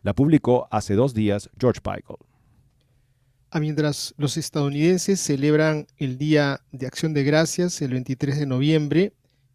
[0.02, 2.29] La publicó hace dos días George Weigel.
[3.52, 9.12] Ah, mientras los estadounidenses celebran el Día de Acción de Gracias el 23 de noviembre,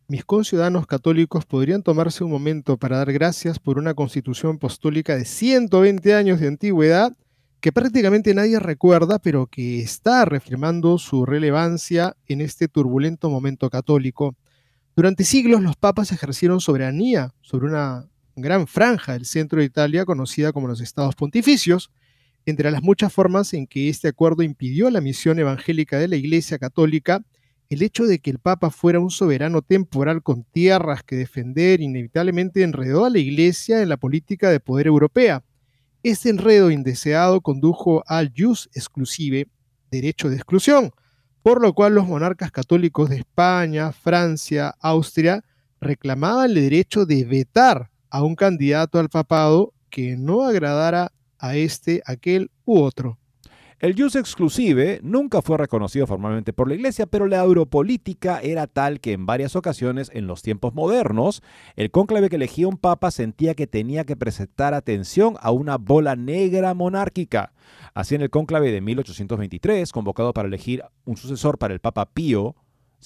[0.10, 5.24] mis conciudadanos católicos podrían tomarse un momento para dar gracias por una constitución apostólica de
[5.24, 7.16] 120 años de antigüedad
[7.62, 14.36] que prácticamente nadie recuerda, pero que está reafirmando su relevancia en este turbulento momento católico.
[14.98, 20.52] Durante siglos los papas ejercieron soberanía sobre una gran franja del centro de Italia conocida
[20.52, 21.92] como los estados pontificios,
[22.46, 26.60] entre las muchas formas en que este acuerdo impidió la misión evangélica de la Iglesia
[26.60, 27.24] Católica,
[27.70, 32.62] el hecho de que el Papa fuera un soberano temporal con tierras que defender inevitablemente
[32.62, 35.44] enredó a la Iglesia en la política de poder europea.
[36.04, 39.48] Este enredo indeseado condujo al jus exclusive,
[39.90, 40.92] derecho de exclusión,
[41.42, 45.44] por lo cual los monarcas católicos de España, Francia, Austria
[45.82, 51.12] reclamaban el derecho de vetar a un candidato al papado que no agradara
[51.46, 53.20] a este, aquel u otro.
[53.80, 59.00] El jus exclusive nunca fue reconocido formalmente por la Iglesia, pero la europolítica era tal
[59.02, 61.44] que en varias ocasiones, en los tiempos modernos,
[61.76, 66.16] el cónclave que elegía un papa sentía que tenía que presentar atención a una bola
[66.16, 67.52] negra monárquica.
[67.94, 72.56] Así en el cónclave de 1823, convocado para elegir un sucesor para el Papa Pío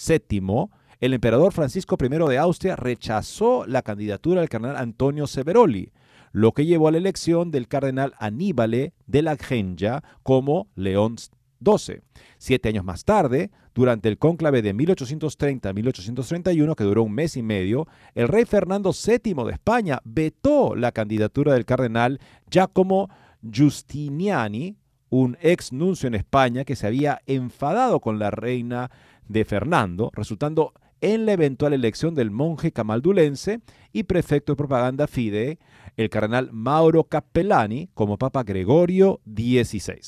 [0.08, 0.68] VII,
[1.02, 5.92] el emperador Francisco I de Austria rechazó la candidatura del cardenal Antonio Severoli,
[6.32, 12.02] lo que llevó a la elección del cardenal Aníbale de la Genja como León XII.
[12.38, 17.88] Siete años más tarde, durante el cónclave de 1830-1831, que duró un mes y medio,
[18.16, 23.10] el rey Fernando VII de España vetó la candidatura del cardenal Giacomo
[23.42, 24.78] Giustiniani,
[25.10, 28.92] un ex nuncio en España que se había enfadado con la reina
[29.28, 33.62] de Fernando, resultando en la eventual elección del monje camaldulense
[33.94, 35.60] y prefecto de propaganda FIDE,
[36.00, 40.00] el cardenal Mauro Cappellani, como Papa Gregorio XVI.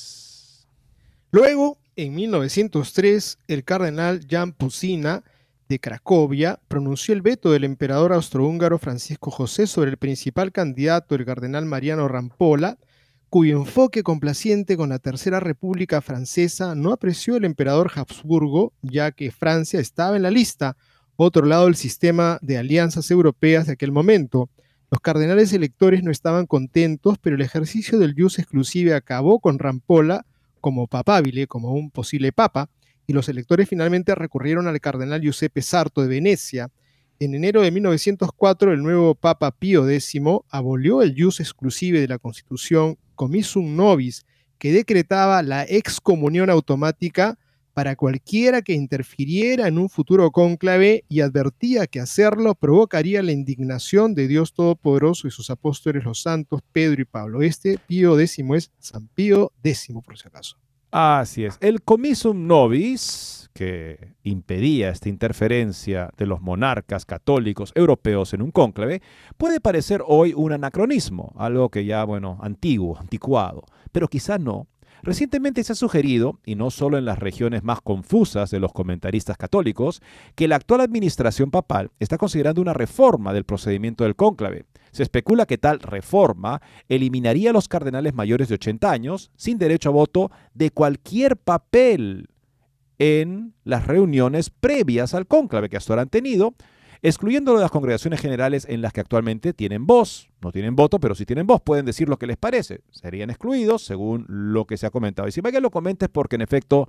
[1.31, 5.25] Luego, en 1903, el cardenal Jan Pusina
[5.67, 11.25] de Cracovia pronunció el veto del emperador austrohúngaro Francisco José sobre el principal candidato, el
[11.25, 12.77] cardenal Mariano Rampola,
[13.29, 19.29] cuyo enfoque complaciente con la Tercera República Francesa no apreció el emperador Habsburgo, ya que
[19.29, 20.77] Francia estaba en la lista,
[21.17, 24.49] otro lado del sistema de alianzas europeas de aquel momento.
[24.91, 30.25] Los cardenales electores no estaban contentos, pero el ejercicio del jus exclusive acabó con Rampola
[30.59, 32.69] como papabile, como un posible papa,
[33.07, 36.69] y los electores finalmente recurrieron al cardenal Giuseppe Sarto de Venecia.
[37.21, 40.13] En enero de 1904, el nuevo Papa Pío X
[40.49, 44.25] abolió el jus exclusive de la Constitución Commissum Nobis,
[44.57, 47.39] que decretaba la excomunión automática
[47.73, 54.13] para cualquiera que interfiriera en un futuro cónclave y advertía que hacerlo provocaría la indignación
[54.13, 57.41] de Dios Todopoderoso y sus apóstoles los santos Pedro y Pablo.
[57.41, 60.57] Este Pío X es San Pío X, por si acaso.
[60.91, 61.57] Así es.
[61.61, 69.01] El Commissum Nobis, que impedía esta interferencia de los monarcas católicos europeos en un cónclave,
[69.37, 74.67] puede parecer hoy un anacronismo, algo que ya, bueno, antiguo, anticuado, pero quizá no.
[75.03, 79.37] Recientemente se ha sugerido, y no solo en las regiones más confusas de los comentaristas
[79.37, 80.01] católicos,
[80.35, 84.65] que la actual administración papal está considerando una reforma del procedimiento del cónclave.
[84.91, 89.89] Se especula que tal reforma eliminaría a los cardenales mayores de 80 años sin derecho
[89.89, 92.27] a voto de cualquier papel
[92.99, 96.53] en las reuniones previas al cónclave que hasta ahora han tenido,
[97.01, 100.29] excluyéndolo de las congregaciones generales en las que actualmente tienen voz.
[100.41, 102.81] No tienen voto, pero si tienen voz pueden decir lo que les parece.
[102.91, 105.27] Serían excluidos según lo que se ha comentado.
[105.27, 106.87] Y si que lo comentes porque en efecto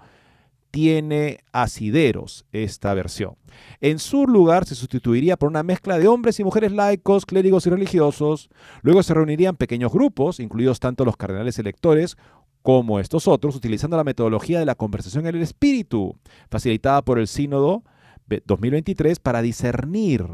[0.70, 3.37] tiene asideros esta versión.
[3.81, 7.70] En su lugar se sustituiría por una mezcla de hombres y mujeres laicos, clérigos y
[7.70, 8.48] religiosos.
[8.81, 12.16] Luego se reunirían pequeños grupos, incluidos tanto los cardenales electores
[12.62, 16.16] como estos otros, utilizando la metodología de la conversación en el espíritu,
[16.48, 17.83] facilitada por el sínodo
[18.26, 20.26] 2023, para discernir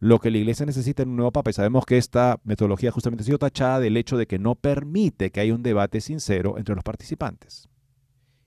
[0.00, 1.50] lo que la iglesia necesita en un nuevo papa.
[1.50, 5.30] Y sabemos que esta metodología justamente ha sido tachada del hecho de que no permite
[5.30, 7.68] que haya un debate sincero entre los participantes.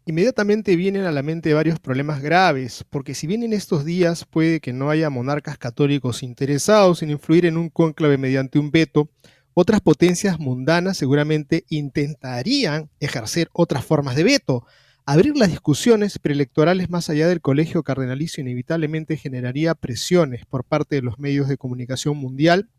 [0.05, 4.61] Inmediatamente vienen a la mente varios problemas graves, porque si bien en estos días puede
[4.61, 9.09] que no haya monarcas católicos interesados en influir en un cónclave mediante un veto,
[9.53, 14.65] otras potencias mundanas seguramente intentarían ejercer otras formas de veto.
[15.07, 21.01] Abrir las discusiones preelectorales más allá del colegio cardenalicio inevitablemente generaría presiones por parte de
[21.01, 22.69] los medios de comunicación mundial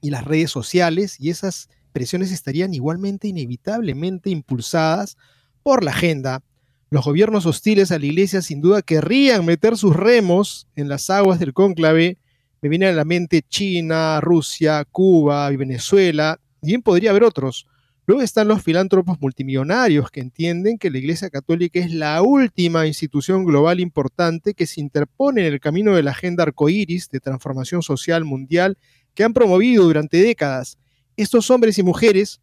[0.00, 5.16] y las redes sociales, y esas presiones estarían igualmente inevitablemente impulsadas
[5.62, 6.42] por la agenda
[6.88, 11.40] los gobiernos hostiles a la iglesia sin duda querrían meter sus remos en las aguas
[11.40, 12.18] del cónclave.
[12.62, 16.38] Me viene a la mente China, Rusia, Cuba y Venezuela.
[16.62, 17.66] Bien podría haber otros.
[18.06, 23.44] Luego están los filántropos multimillonarios que entienden que la Iglesia Católica es la última institución
[23.44, 28.24] global importante que se interpone en el camino de la agenda arcoíris de transformación social
[28.24, 28.78] mundial
[29.12, 30.78] que han promovido durante décadas.
[31.16, 32.40] Estos hombres y mujeres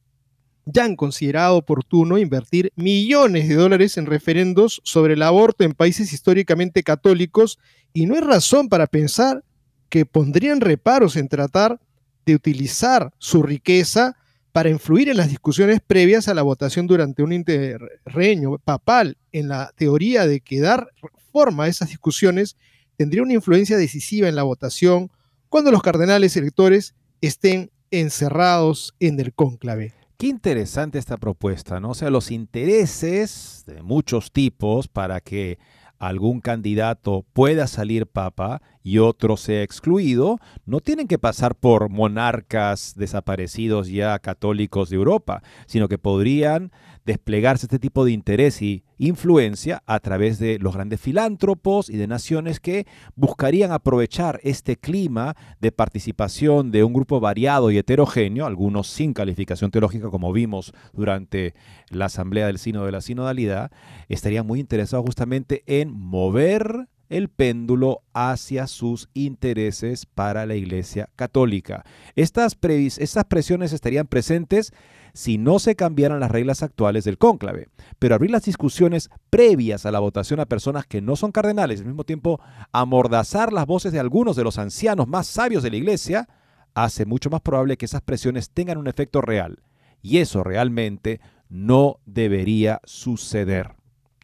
[0.66, 6.12] ya han considerado oportuno invertir millones de dólares en referendos sobre el aborto en países
[6.12, 7.58] históricamente católicos
[7.94, 9.46] y no hay razón para pensar
[9.88, 11.80] que pondrían reparos en tratar
[12.26, 14.18] de utilizar su riqueza
[14.54, 19.74] para influir en las discusiones previas a la votación durante un interreño papal, en la
[19.76, 20.90] teoría de que dar
[21.32, 22.56] forma a esas discusiones
[22.96, 25.10] tendría una influencia decisiva en la votación
[25.50, 29.94] cuando los cardenales electores estén encerrados en el cónclave.
[30.18, 31.90] Qué interesante esta propuesta, ¿no?
[31.90, 35.58] O sea, los intereses de muchos tipos para que
[35.98, 42.94] algún candidato pueda salir papa y otro sea excluido, no tienen que pasar por monarcas
[42.96, 46.72] desaparecidos ya católicos de Europa, sino que podrían
[47.06, 52.08] desplegarse este tipo de interés y influencia a través de los grandes filántropos y de
[52.08, 58.88] naciones que buscarían aprovechar este clima de participación de un grupo variado y heterogéneo, algunos
[58.88, 61.54] sin calificación teológica como vimos durante
[61.90, 63.72] la asamblea del Sino de la Sinodalidad,
[64.08, 71.86] estarían muy interesados justamente en mover el péndulo hacia sus intereses para la Iglesia Católica.
[72.16, 74.74] Estas, presiones estarían presentes
[75.14, 77.70] si no se cambiaran las reglas actuales del cónclave.
[78.00, 81.86] Pero abrir las discusiones previas a la votación a personas que no son cardenales al
[81.86, 86.28] mismo tiempo amordazar las voces de algunos de los ancianos más sabios de la Iglesia
[86.74, 89.62] hace mucho más probable que esas presiones tengan un efecto real.
[90.02, 93.76] Y eso realmente no debería suceder.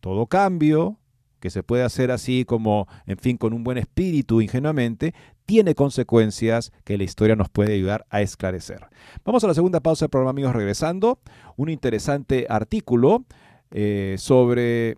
[0.02, 0.98] Todo cambio,
[1.40, 5.14] que se puede hacer así como, en fin, con un buen espíritu ingenuamente,
[5.46, 8.88] tiene consecuencias que la historia nos puede ayudar a esclarecer.
[9.26, 11.20] Vamos a la segunda pausa del programa, amigos, regresando.
[11.56, 13.26] Un interesante artículo
[13.72, 14.98] eh, sobre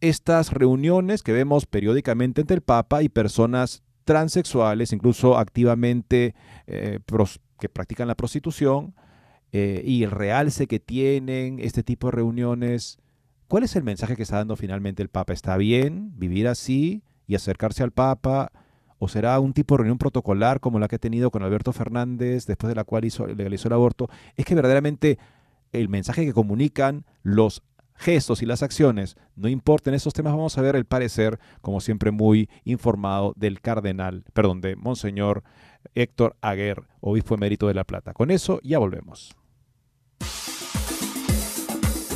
[0.00, 6.34] estas reuniones que vemos periódicamente entre el Papa y personas transexuales, incluso activamente
[6.66, 6.98] eh,
[7.58, 8.94] que practican la prostitución,
[9.52, 12.98] eh, y el realce que tienen este tipo de reuniones
[13.52, 15.34] ¿Cuál es el mensaje que está dando finalmente el Papa?
[15.34, 18.50] ¿Está bien vivir así y acercarse al Papa?
[18.98, 22.46] ¿O será un tipo de reunión protocolar como la que ha tenido con Alberto Fernández
[22.46, 24.08] después de la cual hizo, legalizó el aborto?
[24.36, 25.18] Es que verdaderamente
[25.70, 27.62] el mensaje que comunican los
[27.94, 32.10] gestos y las acciones, no importen esos temas, vamos a ver el parecer, como siempre
[32.10, 35.44] muy informado, del cardenal, perdón, de Monseñor
[35.94, 38.14] Héctor Aguer, obispo emérito de La Plata.
[38.14, 39.36] Con eso ya volvemos.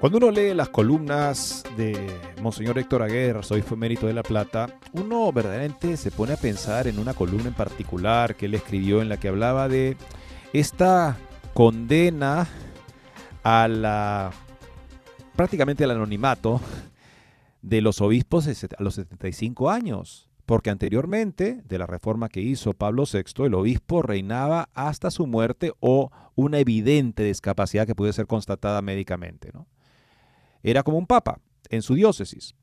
[0.00, 1.94] Cuando uno lee las columnas de
[2.40, 6.98] Monseñor Héctor Aguirre, soy mérito de La Plata, uno verdaderamente se pone a pensar en
[6.98, 9.98] una columna en particular que él escribió en la que hablaba de
[10.54, 11.18] esta
[11.52, 12.48] condena
[13.42, 14.30] a la
[15.36, 16.62] prácticamente al anonimato
[17.60, 23.04] de los obispos a los 75 años, porque anteriormente de la reforma que hizo Pablo
[23.04, 28.80] VI, el obispo reinaba hasta su muerte o una evidente discapacidad que puede ser constatada
[28.80, 29.66] médicamente, ¿no?
[30.62, 32.54] Era como un papa en su diócesis.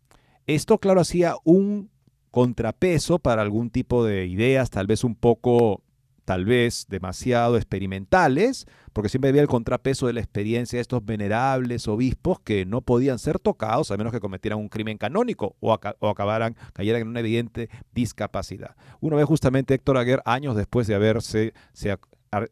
[0.45, 1.89] Esto, claro, hacía un
[2.31, 5.81] contrapeso para algún tipo de ideas, tal vez un poco
[6.27, 11.87] tal vez demasiado experimentales, porque siempre había el contrapeso de la experiencia de estos venerables
[11.87, 16.57] obispos que no podían ser tocados a menos que cometieran un crimen canónico o, acabaran,
[16.73, 18.75] cayeran en una evidente discapacidad.
[18.99, 21.53] Uno ve justamente Héctor Aguer años después de haberse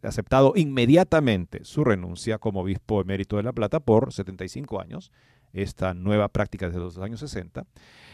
[0.04, 5.12] aceptado inmediatamente su renuncia como obispo emérito de La Plata por 75 años,
[5.56, 7.66] esta nueva práctica desde los años 60,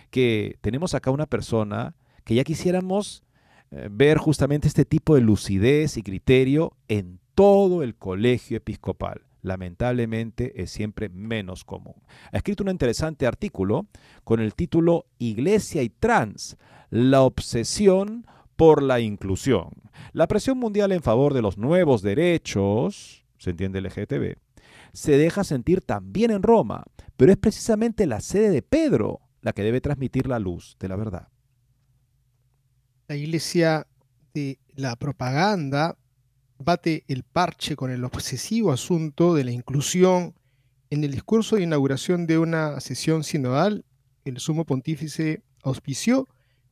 [0.10, 3.24] que tenemos acá una persona que ya quisiéramos
[3.72, 9.22] eh, ver justamente este tipo de lucidez y criterio en todo el colegio episcopal.
[9.42, 11.96] Lamentablemente es siempre menos común.
[12.32, 13.88] Ha escrito un interesante artículo
[14.24, 16.58] con el título Iglesia y Trans,
[16.92, 19.70] la obsesión por la inclusión.
[20.14, 24.36] La presión mundial en favor de los nuevos derechos, se entiende LGTB,
[24.94, 26.86] se deja sentir también en Roma,
[27.18, 30.96] pero es precisamente la sede de Pedro la que debe transmitir la luz de la
[30.96, 31.32] verdad
[33.12, 33.88] la iglesia
[34.34, 35.98] de la propaganda
[36.60, 40.34] bate el parche con el obsesivo asunto de la inclusión.
[40.90, 43.84] En el discurso de inauguración de una sesión sinodal,
[44.24, 46.30] el sumo pontífice auspició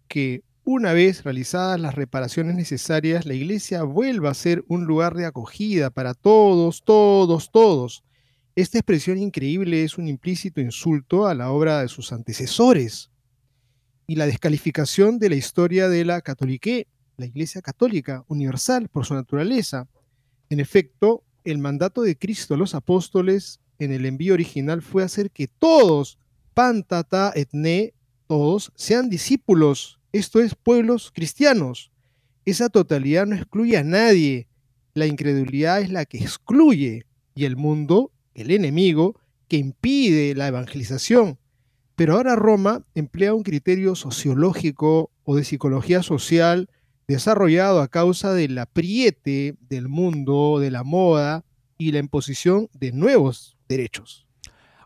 [0.07, 5.25] que una vez realizadas las reparaciones necesarias, la iglesia vuelva a ser un lugar de
[5.25, 8.05] acogida para todos, todos, todos.
[8.59, 13.09] Esta expresión increíble es un implícito insulto a la obra de sus antecesores,
[14.05, 16.85] y la descalificación de la historia de la catolique,
[17.15, 19.87] la Iglesia Católica Universal por su naturaleza.
[20.49, 25.31] En efecto, el mandato de Cristo a los apóstoles en el envío original fue hacer
[25.31, 26.19] que todos,
[26.53, 27.93] pantata etne,
[28.27, 31.93] todos, sean discípulos, esto es, pueblos cristianos.
[32.43, 34.49] Esa totalidad no excluye a nadie,
[34.95, 37.05] la incredulidad es la que excluye
[37.35, 41.37] y el mundo, el enemigo, que impide la evangelización.
[41.95, 46.69] Pero ahora Roma emplea un criterio sociológico o de psicología social
[47.07, 51.43] desarrollado a causa del apriete del mundo, de la moda
[51.77, 54.27] y la imposición de nuevos derechos.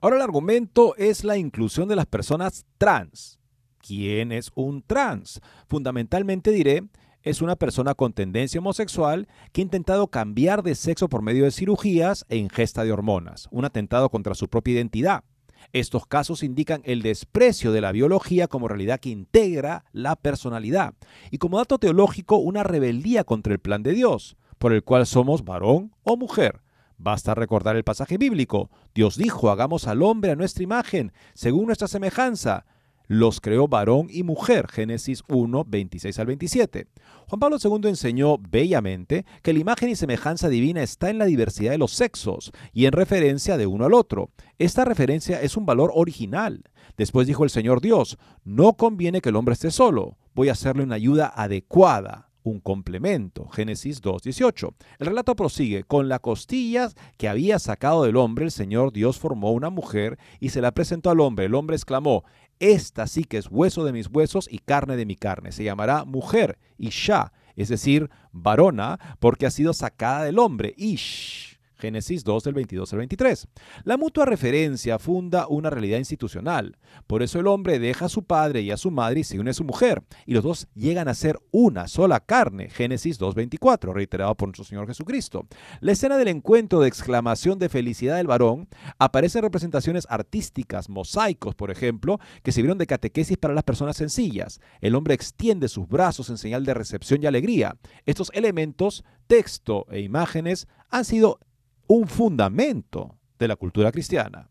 [0.01, 3.39] Ahora el argumento es la inclusión de las personas trans.
[3.77, 5.41] ¿Quién es un trans?
[5.67, 6.83] Fundamentalmente diré,
[7.23, 11.51] es una persona con tendencia homosexual que ha intentado cambiar de sexo por medio de
[11.51, 15.23] cirugías e ingesta de hormonas, un atentado contra su propia identidad.
[15.71, 20.93] Estos casos indican el desprecio de la biología como realidad que integra la personalidad
[21.31, 25.45] y como dato teológico una rebeldía contra el plan de Dios, por el cual somos
[25.45, 26.61] varón o mujer.
[26.97, 28.69] Basta recordar el pasaje bíblico.
[28.93, 32.65] Dios dijo, hagamos al hombre a nuestra imagen, según nuestra semejanza,
[33.07, 36.87] los creó varón y mujer, Génesis 1, 26 al 27.
[37.27, 41.71] Juan Pablo II enseñó bellamente que la imagen y semejanza divina está en la diversidad
[41.71, 44.29] de los sexos y en referencia de uno al otro.
[44.59, 46.63] Esta referencia es un valor original.
[46.97, 50.83] Después dijo el Señor Dios, no conviene que el hombre esté solo, voy a hacerle
[50.83, 53.47] una ayuda adecuada un complemento.
[53.49, 54.73] Génesis 2.18.
[54.99, 59.51] El relato prosigue, con la costillas que había sacado del hombre, el Señor Dios formó
[59.51, 61.45] una mujer y se la presentó al hombre.
[61.45, 62.23] El hombre exclamó,
[62.63, 65.51] esta sí que es hueso de mis huesos y carne de mi carne.
[65.51, 71.52] Se llamará mujer, Isha, es decir, varona, porque ha sido sacada del hombre, Ish.
[71.77, 73.47] Génesis 2 del 22 al 23.
[73.83, 76.77] La mutua referencia funda una realidad institucional.
[77.07, 79.51] Por eso el hombre deja a su padre y a su madre y se une
[79.51, 82.69] a su mujer, y los dos llegan a ser una sola carne.
[82.69, 85.47] Génesis 2.24, reiterado por nuestro Señor Jesucristo.
[85.81, 88.67] La escena del encuentro de exclamación de felicidad del varón
[88.99, 94.61] aparece en representaciones artísticas, mosaicos, por ejemplo, que sirvieron de catequesis para las personas sencillas.
[94.81, 97.77] El hombre extiende sus brazos en señal de recepción y alegría.
[98.05, 101.39] Estos elementos, texto e imágenes, han sido
[101.87, 104.49] un fundamento de la cultura cristiana.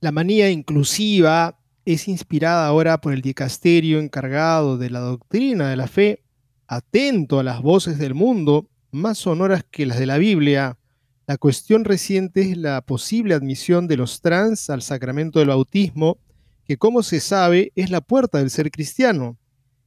[0.00, 5.86] La manía inclusiva es inspirada ahora por el dicasterio encargado de la doctrina de la
[5.86, 6.24] fe,
[6.66, 10.78] atento a las voces del mundo, más sonoras que las de la Biblia.
[11.26, 16.18] La cuestión reciente es la posible admisión de los trans al sacramento del bautismo,
[16.64, 19.38] que como se sabe es la puerta del ser cristiano.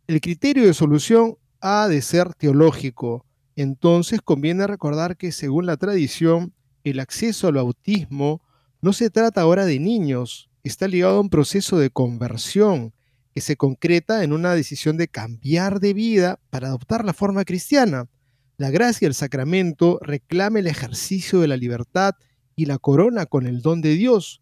[0.07, 3.25] El criterio de solución ha de ser teológico,
[3.61, 6.53] entonces conviene recordar que según la tradición,
[6.85, 8.41] el acceso al bautismo
[8.81, 12.93] no se trata ahora de niños, está ligado a un proceso de conversión
[13.35, 18.07] que se concreta en una decisión de cambiar de vida para adoptar la forma cristiana.
[18.55, 22.15] La gracia del sacramento reclama el ejercicio de la libertad
[22.55, 24.41] y la corona con el don de Dios.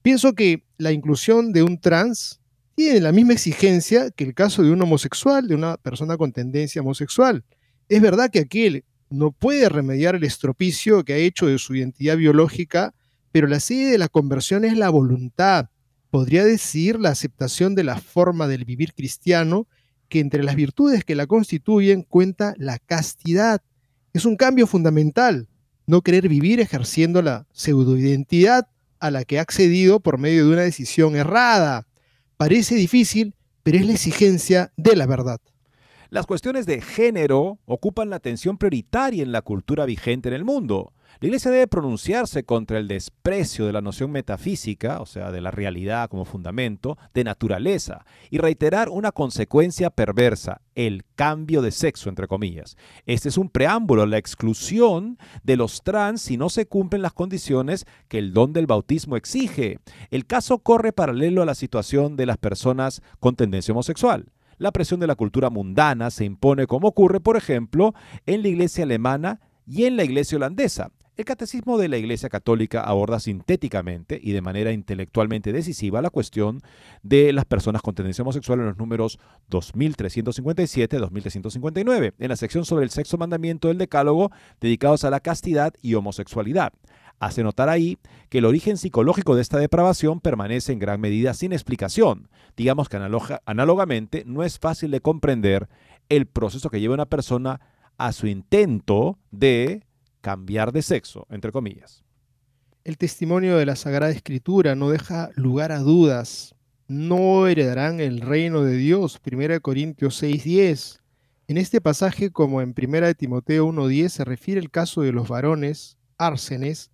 [0.00, 2.40] Pienso que la inclusión de un trans
[2.74, 6.80] tiene la misma exigencia que el caso de un homosexual, de una persona con tendencia
[6.80, 7.44] homosexual.
[7.88, 12.16] Es verdad que aquel no puede remediar el estropicio que ha hecho de su identidad
[12.16, 12.94] biológica,
[13.32, 15.68] pero la sede de la conversión es la voluntad.
[16.10, 19.66] podría decir la aceptación de la forma del vivir cristiano,
[20.08, 23.62] que entre las virtudes que la constituyen cuenta la castidad.
[24.12, 25.48] Es un cambio fundamental,
[25.88, 28.68] no querer vivir ejerciendo la pseudoidentidad
[29.00, 31.88] a la que ha accedido por medio de una decisión errada.
[32.36, 35.40] Parece difícil, pero es la exigencia de la verdad.
[36.14, 40.92] Las cuestiones de género ocupan la atención prioritaria en la cultura vigente en el mundo.
[41.18, 45.50] La Iglesia debe pronunciarse contra el desprecio de la noción metafísica, o sea, de la
[45.50, 52.28] realidad como fundamento, de naturaleza, y reiterar una consecuencia perversa, el cambio de sexo, entre
[52.28, 52.76] comillas.
[53.06, 57.12] Este es un preámbulo a la exclusión de los trans si no se cumplen las
[57.12, 59.80] condiciones que el don del bautismo exige.
[60.12, 64.26] El caso corre paralelo a la situación de las personas con tendencia homosexual.
[64.58, 67.94] La presión de la cultura mundana se impone como ocurre, por ejemplo,
[68.26, 70.90] en la iglesia alemana y en la iglesia holandesa.
[71.16, 76.60] El catecismo de la Iglesia Católica aborda sintéticamente y de manera intelectualmente decisiva la cuestión
[77.04, 82.82] de las personas con tendencia homosexual en los números 2357 2359, en la sección sobre
[82.82, 86.72] el sexto mandamiento del Decálogo dedicados a la castidad y homosexualidad.
[87.20, 87.96] Hace notar ahí
[88.28, 92.28] que el origen psicológico de esta depravación permanece en gran medida sin explicación.
[92.56, 92.96] Digamos que
[93.46, 95.68] análogamente no es fácil de comprender
[96.08, 97.60] el proceso que lleva una persona
[97.98, 99.84] a su intento de
[100.24, 102.02] cambiar de sexo, entre comillas.
[102.82, 106.54] El testimonio de la Sagrada Escritura no deja lugar a dudas.
[106.88, 111.00] No heredarán el reino de Dios, 1 Corintios 6:10.
[111.46, 115.98] En este pasaje, como en 1 Timoteo 1:10, se refiere el caso de los varones,
[116.16, 116.90] ársenes,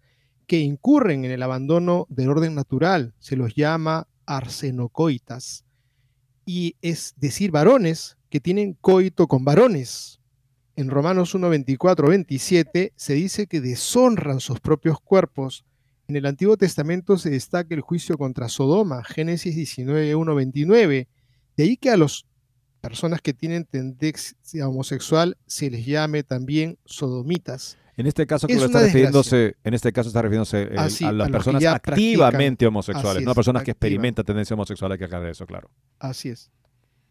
[0.48, 3.14] que incurren en el abandono del orden natural.
[3.20, 5.64] Se los llama arsenocoitas.
[6.44, 10.19] Y es decir, varones que tienen coito con varones,
[10.76, 15.64] en Romanos 1, 24, 27 se dice que deshonran sus propios cuerpos.
[16.08, 21.08] En el Antiguo Testamento se destaca el juicio contra Sodoma, Génesis 19, 1, 29.
[21.56, 22.24] De ahí que a las
[22.80, 27.76] personas que tienen tendencia homosexual se les llame también sodomitas.
[27.96, 32.66] En este caso, está refiriéndose, en este caso está refiriéndose eh, a las personas activamente
[32.66, 35.70] homosexuales, no a personas que experimentan tendencia homosexual, hay que aclarar eso, claro.
[35.98, 36.50] Así es.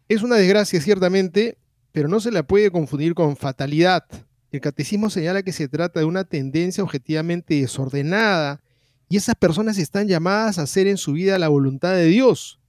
[0.08, 1.58] Es una desgracia, ciertamente,
[1.92, 4.04] pero no se la puede confundir con fatalidad.
[4.52, 8.60] El catecismo señala que se trata de una tendencia objetivamente desordenada
[9.08, 12.60] y esas personas están llamadas a hacer en su vida la voluntad de Dios.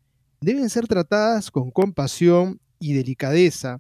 [0.42, 3.80] Deben ser tratadas con compasión y delicadeza.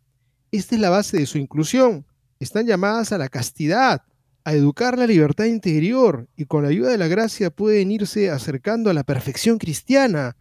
[0.52, 2.06] Esta es la base de su inclusión.
[2.39, 4.04] Están llamadas a la castidad,
[4.44, 8.89] a educar la libertad interior y con la ayuda de la gracia pueden irse acercando
[8.89, 10.36] a la perfección cristiana.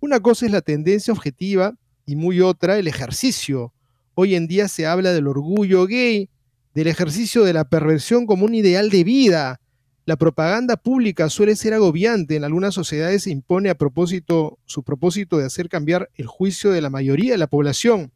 [0.00, 1.74] Una cosa es la tendencia objetiva
[2.04, 3.72] y muy otra el ejercicio
[4.14, 6.28] Hoy en día se habla del orgullo gay,
[6.74, 9.60] del ejercicio de la perversión como un ideal de vida.
[10.04, 12.36] La propaganda pública suele ser agobiante.
[12.36, 16.82] En algunas sociedades se impone a propósito su propósito de hacer cambiar el juicio de
[16.82, 18.12] la mayoría de la población.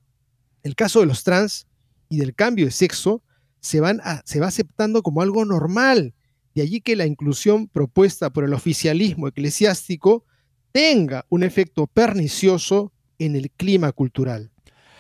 [0.62, 1.66] El caso de los trans
[2.10, 3.22] y del cambio de sexo
[3.60, 6.14] se, van se va aceptando como algo normal.
[6.54, 10.24] De allí que la inclusión propuesta por el oficialismo eclesiástico
[10.72, 14.50] tenga un efecto pernicioso en el clima cultural.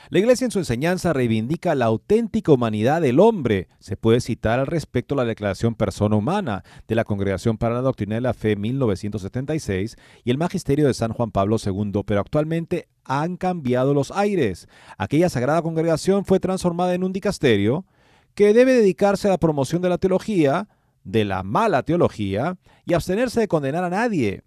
[0.08, 3.66] La Iglesia en su enseñanza reivindica la auténtica humanidad del hombre.
[3.80, 8.14] Se puede citar al respecto la Declaración Persona Humana de la Congregación para la Doctrina
[8.14, 13.36] de la Fe 1976 y el Magisterio de San Juan Pablo II, pero actualmente han
[13.36, 14.68] cambiado los aires.
[14.96, 17.84] Aquella sagrada congregación fue transformada en un dicasterio
[18.36, 20.68] que debe dedicarse a la promoción de la teología,
[21.02, 24.44] de la mala teología y abstenerse de condenar a nadie.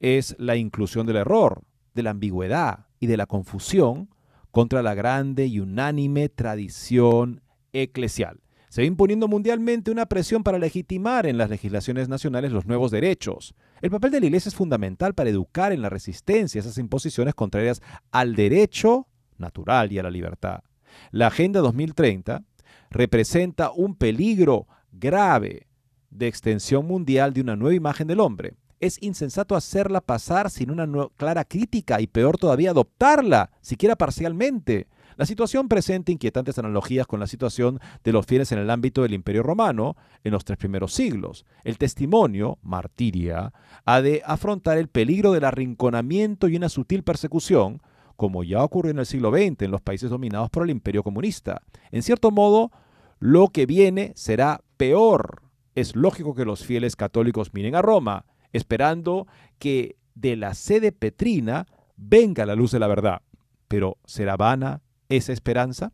[0.00, 1.62] Es la inclusión del error,
[1.94, 4.08] de la ambigüedad y de la confusión
[4.56, 7.42] contra la grande y unánime tradición
[7.74, 8.40] eclesial.
[8.70, 13.54] Se va imponiendo mundialmente una presión para legitimar en las legislaciones nacionales los nuevos derechos.
[13.82, 17.34] El papel de la Iglesia es fundamental para educar en la resistencia a esas imposiciones
[17.34, 17.82] contrarias
[18.12, 20.62] al derecho natural y a la libertad.
[21.10, 22.42] La Agenda 2030
[22.88, 25.68] representa un peligro grave
[26.08, 30.86] de extensión mundial de una nueva imagen del hombre es insensato hacerla pasar sin una
[31.16, 34.88] clara crítica y peor todavía adoptarla, siquiera parcialmente.
[35.16, 39.14] La situación presenta inquietantes analogías con la situación de los fieles en el ámbito del
[39.14, 41.46] Imperio Romano en los tres primeros siglos.
[41.64, 43.54] El testimonio, martiria,
[43.86, 47.80] ha de afrontar el peligro del arrinconamiento y una sutil persecución,
[48.16, 51.62] como ya ocurrió en el siglo XX en los países dominados por el Imperio comunista.
[51.92, 52.70] En cierto modo,
[53.18, 55.42] lo que viene será peor.
[55.74, 59.26] Es lógico que los fieles católicos miren a Roma esperando
[59.58, 63.22] que de la sede petrina venga la luz de la verdad.
[63.68, 65.92] Pero ¿será vana esa esperanza?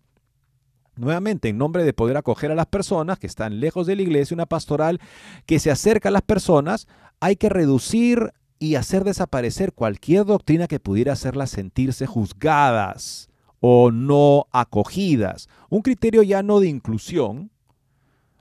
[0.94, 4.34] Nuevamente, en nombre de poder acoger a las personas que están lejos de la iglesia,
[4.34, 5.00] una pastoral
[5.46, 6.86] que se acerca a las personas,
[7.20, 14.46] hay que reducir y hacer desaparecer cualquier doctrina que pudiera hacerlas sentirse juzgadas o no
[14.52, 15.48] acogidas.
[15.70, 17.51] Un criterio ya no de inclusión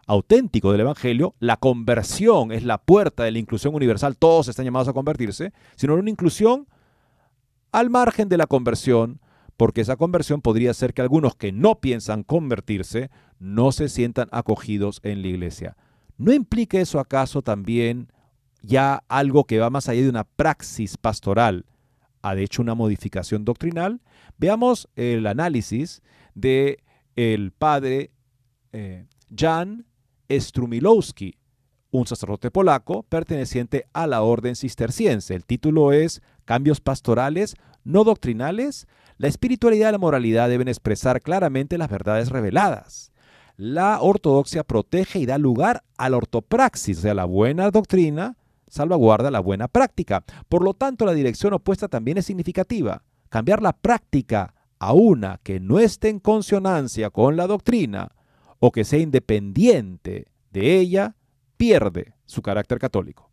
[0.08, 4.88] auténtico del Evangelio, la conversión es la puerta de la inclusión universal, todos están llamados
[4.88, 6.68] a convertirse, sino una inclusión
[7.72, 9.22] al margen de la conversión,
[9.58, 15.00] porque esa conversión podría ser que algunos que no piensan convertirse no se sientan acogidos
[15.04, 15.78] en la iglesia.
[16.18, 18.12] ¿No implica eso acaso también
[18.62, 21.66] ya algo que va más allá de una praxis pastoral,
[22.22, 24.02] ha de hecho una modificación doctrinal.
[24.38, 26.02] Veamos el análisis
[26.36, 26.84] de
[27.16, 28.12] el padre
[28.72, 29.86] eh, Jan
[30.40, 31.36] Strumilowski,
[31.92, 35.36] un sacerdote polaco perteneciente a la orden cisterciense.
[35.36, 38.88] El título es Cambios pastorales no doctrinales.
[39.18, 43.12] La espiritualidad y la moralidad deben expresar claramente las verdades reveladas.
[43.58, 49.30] La ortodoxia protege y da lugar a la ortopraxis, o sea, la buena doctrina, salvaguarda
[49.30, 50.24] la buena práctica.
[50.50, 53.04] Por lo tanto, la dirección opuesta también es significativa.
[53.30, 58.12] Cambiar la práctica a una que no esté en consonancia con la doctrina
[58.62, 61.16] o que sea independiente de ella,
[61.58, 63.32] pierde su carácter católico.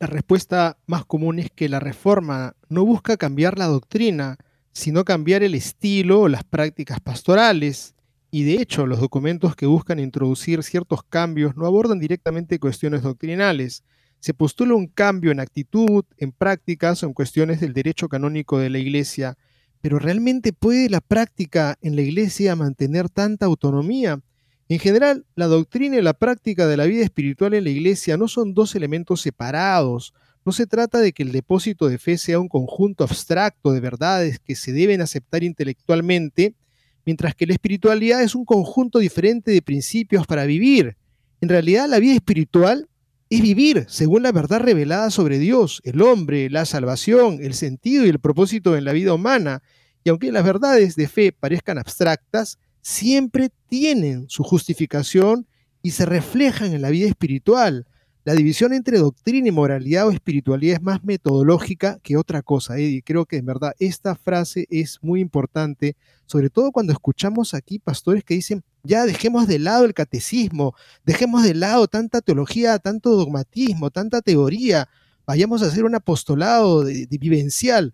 [0.00, 4.36] La respuesta más común es que la reforma no busca cambiar la doctrina,
[4.72, 7.94] sino cambiar el estilo o las prácticas pastorales.
[8.32, 13.84] Y de hecho, los documentos que buscan introducir ciertos cambios no abordan directamente cuestiones doctrinales,
[14.18, 18.70] se postula un cambio en actitud, en prácticas o en cuestiones del derecho canónico de
[18.70, 19.38] la Iglesia,
[19.86, 24.20] pero ¿realmente puede la práctica en la Iglesia mantener tanta autonomía?
[24.68, 28.26] En general, la doctrina y la práctica de la vida espiritual en la Iglesia no
[28.26, 30.12] son dos elementos separados.
[30.44, 34.40] No se trata de que el depósito de fe sea un conjunto abstracto de verdades
[34.40, 36.56] que se deben aceptar intelectualmente,
[37.04, 40.96] mientras que la espiritualidad es un conjunto diferente de principios para vivir.
[41.40, 42.88] En realidad, la vida espiritual
[43.30, 48.08] es vivir según la verdad revelada sobre Dios, el hombre, la salvación, el sentido y
[48.08, 49.62] el propósito en la vida humana.
[50.06, 55.48] Y aunque las verdades de fe parezcan abstractas, siempre tienen su justificación
[55.82, 57.88] y se reflejan en la vida espiritual.
[58.22, 63.02] La división entre doctrina y moralidad o espiritualidad es más metodológica que otra cosa, Eddie.
[63.02, 65.96] Creo que en verdad esta frase es muy importante,
[66.26, 71.42] sobre todo cuando escuchamos aquí pastores que dicen, ya dejemos de lado el catecismo, dejemos
[71.42, 74.88] de lado tanta teología, tanto dogmatismo, tanta teoría,
[75.26, 77.92] vayamos a hacer un apostolado vivencial.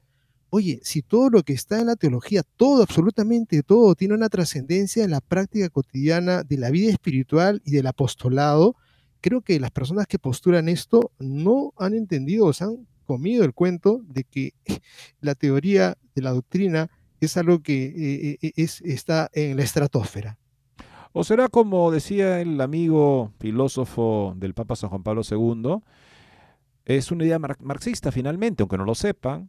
[0.54, 5.02] Oye, si todo lo que está en la teología, todo, absolutamente todo, tiene una trascendencia
[5.02, 8.76] en la práctica cotidiana de la vida espiritual y del apostolado,
[9.22, 13.54] creo que las personas que postulan esto no han entendido o se han comido el
[13.54, 14.52] cuento de que
[15.22, 20.36] la teoría de la doctrina es algo que eh, eh, es, está en la estratosfera.
[21.14, 25.78] O será como decía el amigo filósofo del Papa San Juan Pablo II,
[26.84, 29.48] es una idea marxista finalmente, aunque no lo sepan,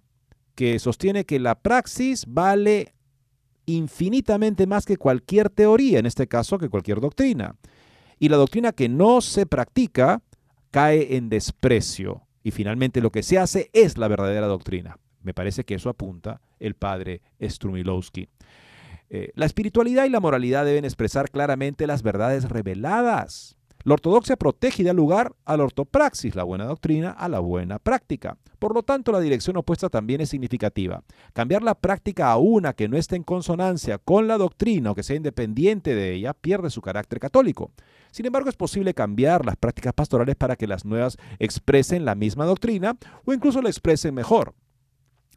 [0.56, 2.94] que sostiene que la praxis vale
[3.66, 7.56] infinitamente más que cualquier teoría, en este caso que cualquier doctrina.
[8.20, 10.22] Y la doctrina que no se practica
[10.72, 12.24] cae en desprecio.
[12.44, 14.98] Y finalmente lo que se hace es la verdadera doctrina.
[15.22, 18.28] Me parece que eso apunta el padre Strumilowski.
[19.10, 23.56] Eh, la espiritualidad y la moralidad deben expresar claramente las verdades reveladas.
[23.86, 27.80] La ortodoxia protege y da lugar a la ortopraxis, la buena doctrina, a la buena
[27.80, 28.38] práctica.
[28.58, 31.04] Por lo tanto, la dirección opuesta también es significativa.
[31.34, 35.04] Cambiar la práctica a una que no esté en consonancia con la doctrina o que
[35.04, 37.72] sea independiente de ella pierde su carácter católico.
[38.12, 42.46] Sin embargo, es posible cambiar las prácticas pastorales para que las nuevas expresen la misma
[42.46, 44.54] doctrina o incluso la expresen mejor.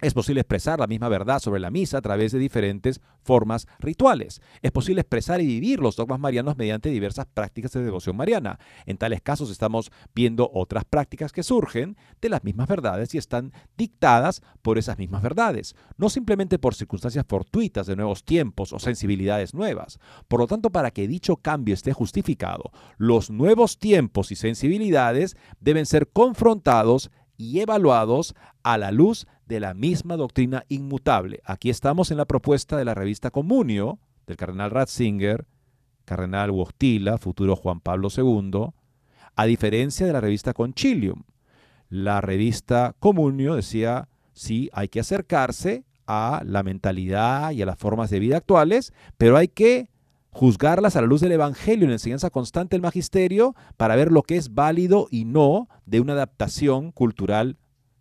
[0.03, 4.43] Es posible expresar la misma verdad sobre la misa a través de diferentes formas rituales.
[4.61, 8.59] Es posible expresar y vivir los dogmas marianos mediante diversas prácticas de devoción mariana.
[8.85, 13.55] En tales casos estamos viendo otras prácticas que surgen de las mismas verdades y están
[13.79, 19.55] dictadas por esas mismas verdades, no simplemente por circunstancias fortuitas de nuevos tiempos o sensibilidades
[19.55, 19.99] nuevas.
[20.29, 25.87] Por lo tanto, para que dicho cambio esté justificado, los nuevos tiempos y sensibilidades deben
[25.87, 31.41] ser confrontados y evaluados a la luz de la misma doctrina inmutable.
[31.45, 35.47] Aquí estamos en la propuesta de la revista Comunio del cardenal Ratzinger,
[36.05, 38.71] cardenal Wojtyla, futuro Juan Pablo II,
[39.37, 41.25] a diferencia de la revista Concilium.
[41.89, 48.11] La revista Comunio decía, sí, hay que acercarse a la mentalidad y a las formas
[48.11, 49.89] de vida actuales, pero hay que
[50.37, 54.23] juzgarlas a la luz del Evangelio y la enseñanza constante del magisterio para ver lo
[54.23, 57.57] que es válido y no de una adaptación cultural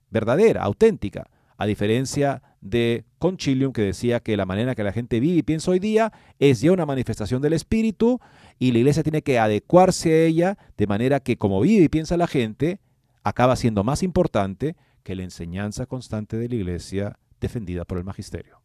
[0.09, 5.37] verdadera, auténtica, a diferencia de Concilium que decía que la manera que la gente vive
[5.37, 8.19] y piensa hoy día es ya una manifestación del Espíritu
[8.59, 12.17] y la iglesia tiene que adecuarse a ella de manera que como vive y piensa
[12.17, 12.81] la gente
[13.23, 18.64] acaba siendo más importante que la enseñanza constante de la Iglesia defendida por el Magisterio.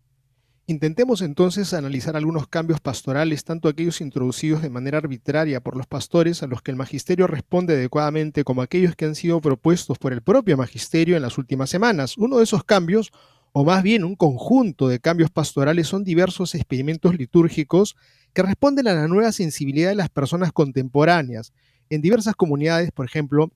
[0.70, 6.44] Intentemos entonces analizar algunos cambios pastorales, tanto aquellos introducidos de manera arbitraria por los pastores
[6.44, 10.22] a los que el magisterio responde adecuadamente, como aquellos que han sido propuestos por el
[10.22, 12.16] propio magisterio en las últimas semanas.
[12.16, 13.10] Uno de esos cambios,
[13.50, 17.96] o más bien un conjunto de cambios pastorales, son diversos experimentos litúrgicos
[18.32, 21.52] que responden a la nueva sensibilidad de las personas contemporáneas.
[21.88, 23.50] En diversas comunidades, por ejemplo,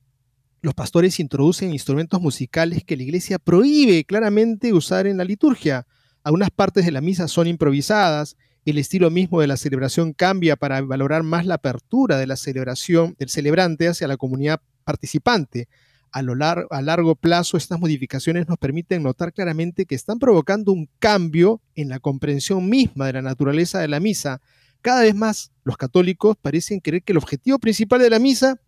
[0.62, 5.86] los pastores introducen instrumentos musicales que la iglesia prohíbe claramente usar en la liturgia
[6.24, 10.80] algunas partes de la misa son improvisadas, el estilo mismo de la celebración cambia para
[10.80, 15.68] valorar más la apertura de la celebración del celebrante hacia la comunidad participante.
[16.10, 20.88] A, lo a largo plazo, estas modificaciones nos permiten notar claramente que están provocando un
[20.98, 24.40] cambio en la comprensión misma de la naturaleza de la misa.
[24.80, 28.60] Cada vez más los católicos parecen creer que el objetivo principal de la misa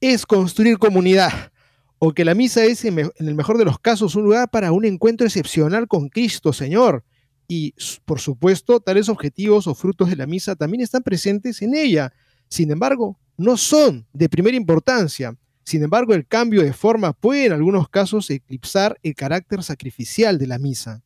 [0.00, 1.52] es construir comunidad,
[1.98, 4.84] o que la misa es, en el mejor de los casos, un lugar para un
[4.84, 7.04] encuentro excepcional con Cristo, Señor.
[7.48, 7.74] Y,
[8.04, 12.12] por supuesto, tales objetivos o frutos de la misa también están presentes en ella.
[12.48, 15.36] Sin embargo, no son de primera importancia.
[15.64, 20.46] Sin embargo, el cambio de forma puede en algunos casos eclipsar el carácter sacrificial de
[20.46, 21.02] la misa.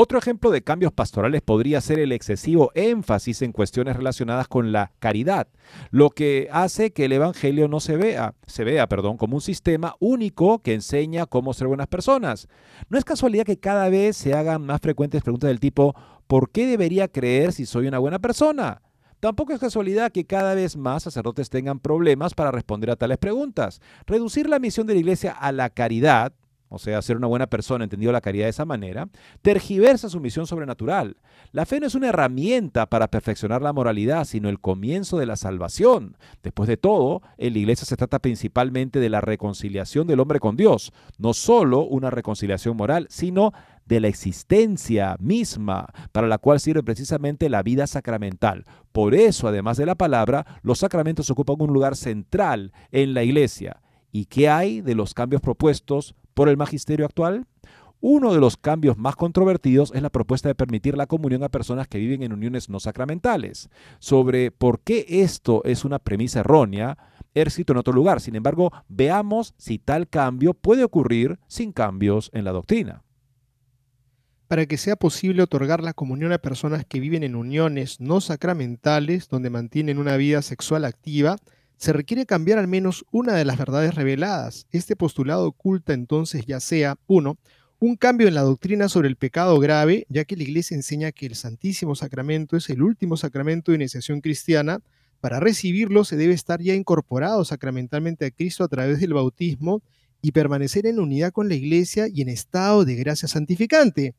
[0.00, 4.92] Otro ejemplo de cambios pastorales podría ser el excesivo énfasis en cuestiones relacionadas con la
[5.00, 5.48] caridad,
[5.90, 9.96] lo que hace que el evangelio no se vea, se vea, perdón, como un sistema
[9.98, 12.46] único que enseña cómo ser buenas personas.
[12.88, 15.96] No es casualidad que cada vez se hagan más frecuentes preguntas del tipo
[16.28, 18.82] ¿por qué debería creer si soy una buena persona?
[19.18, 23.80] Tampoco es casualidad que cada vez más sacerdotes tengan problemas para responder a tales preguntas.
[24.06, 26.34] Reducir la misión de la iglesia a la caridad
[26.68, 29.08] o sea, ser una buena persona, entendido la caridad de esa manera,
[29.42, 31.16] tergiversa su misión sobrenatural.
[31.52, 35.36] La fe no es una herramienta para perfeccionar la moralidad, sino el comienzo de la
[35.36, 36.16] salvación.
[36.42, 40.56] Después de todo, en la iglesia se trata principalmente de la reconciliación del hombre con
[40.56, 43.52] Dios, no solo una reconciliación moral, sino
[43.86, 48.64] de la existencia misma, para la cual sirve precisamente la vida sacramental.
[48.92, 53.80] Por eso, además de la palabra, los sacramentos ocupan un lugar central en la iglesia.
[54.12, 57.48] ¿Y qué hay de los cambios propuestos por el magisterio actual?
[58.00, 61.88] Uno de los cambios más controvertidos es la propuesta de permitir la comunión a personas
[61.88, 63.70] que viven en uniones no sacramentales.
[63.98, 66.96] Sobre por qué esto es una premisa errónea,
[67.34, 68.20] he escrito en otro lugar.
[68.20, 73.02] Sin embargo, veamos si tal cambio puede ocurrir sin cambios en la doctrina.
[74.46, 79.28] Para que sea posible otorgar la comunión a personas que viven en uniones no sacramentales,
[79.28, 81.38] donde mantienen una vida sexual activa,
[81.78, 84.66] se requiere cambiar al menos una de las verdades reveladas.
[84.72, 87.38] Este postulado oculta entonces ya sea, uno,
[87.78, 91.26] un cambio en la doctrina sobre el pecado grave, ya que la Iglesia enseña que
[91.26, 94.80] el Santísimo Sacramento es el último sacramento de iniciación cristiana.
[95.20, 99.80] Para recibirlo se debe estar ya incorporado sacramentalmente a Cristo a través del bautismo
[100.20, 104.14] y permanecer en unidad con la Iglesia y en estado de gracia santificante.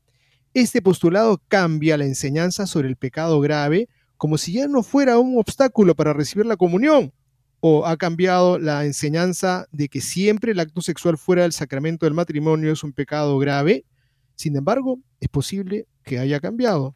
[0.53, 5.37] Este postulado cambia la enseñanza sobre el pecado grave como si ya no fuera un
[5.37, 7.13] obstáculo para recibir la comunión,
[7.61, 12.13] o ha cambiado la enseñanza de que siempre el acto sexual fuera del sacramento del
[12.13, 13.85] matrimonio es un pecado grave.
[14.35, 16.95] Sin embargo, es posible que haya cambiado.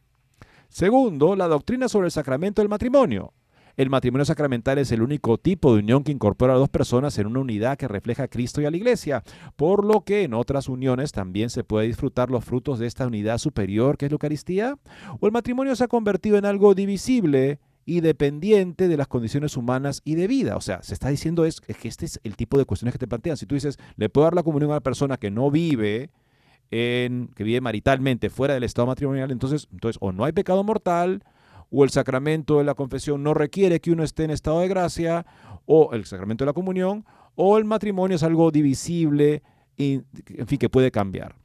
[0.70, 3.34] Segundo, la doctrina sobre el sacramento del matrimonio.
[3.76, 7.26] El matrimonio sacramental es el único tipo de unión que incorpora a dos personas en
[7.26, 9.24] una unidad que refleja a Cristo y a la Iglesia,
[9.56, 13.40] por lo que en otras uniones también se puede disfrutar los frutos de esta unidad
[13.40, 14.78] superior que es la Eucaristía.
[15.20, 20.02] O el matrimonio se ha convertido en algo divisible y dependiente de las condiciones humanas
[20.06, 20.56] y de vida.
[20.56, 23.08] O sea, se está diciendo es, que este es el tipo de cuestiones que te
[23.08, 23.38] plantean.
[23.38, 26.10] Si tú dices, le puedo dar la comunión a una persona que no vive,
[26.72, 31.24] en, que vive maritalmente fuera del estado matrimonial, entonces, entonces o no hay pecado mortal,
[31.70, 35.26] o el sacramento de la confesión no requiere que uno esté en estado de gracia,
[35.66, 37.06] o el sacramento de la comunión,
[37.36, 39.42] o el matrimonio es algo divisible,
[39.78, 40.06] en
[40.48, 41.36] fin, que puede cambiar.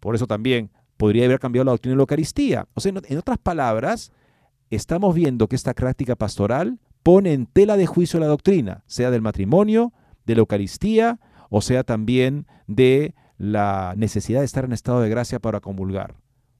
[0.00, 2.66] Por eso también podría haber cambiado la doctrina de la Eucaristía.
[2.74, 4.12] O sea, en otras palabras,
[4.76, 9.22] estamos viendo que esta práctica pastoral pone en tela de juicio la doctrina, sea del
[9.22, 9.92] matrimonio,
[10.26, 15.38] de la Eucaristía, o sea también de la necesidad de estar en estado de gracia
[15.38, 16.16] para comulgar.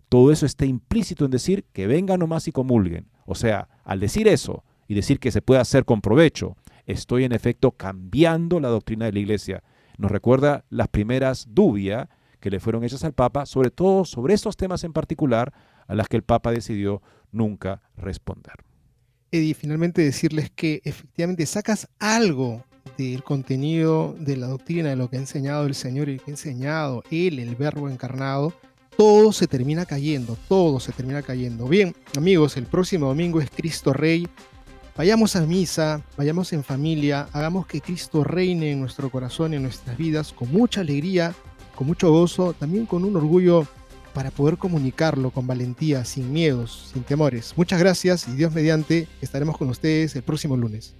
[0.08, 3.08] Todo eso está implícito en decir que vengan nomás y comulguen.
[3.26, 6.56] O sea, al decir eso y decir que se puede hacer con provecho,
[6.86, 9.62] estoy en efecto cambiando la doctrina de la Iglesia.
[9.98, 12.08] Nos recuerda las primeras dubias
[12.40, 15.52] que le fueron hechas al Papa, sobre todo sobre estos temas en particular,
[15.88, 18.54] a las que el Papa decidió nunca responder.
[19.32, 22.64] Eddie, finalmente decirles que efectivamente sacas algo
[22.96, 26.34] del contenido de la doctrina, de lo que ha enseñado el Señor y que ha
[26.34, 28.54] enseñado Él, el Verbo encarnado,
[28.96, 31.68] todo se termina cayendo, todo se termina cayendo.
[31.68, 34.26] Bien, amigos, el próximo domingo es Cristo Rey.
[34.96, 39.62] Vayamos a misa, vayamos en familia, hagamos que Cristo reine en nuestro corazón y en
[39.62, 41.34] nuestras vidas con mucha alegría
[41.78, 43.64] con mucho gozo, también con un orgullo
[44.18, 47.54] para poder comunicarlo con valentía, sin miedos, sin temores.
[47.54, 50.96] Muchas gracias y Dios mediante estaremos con ustedes el próximo lunes.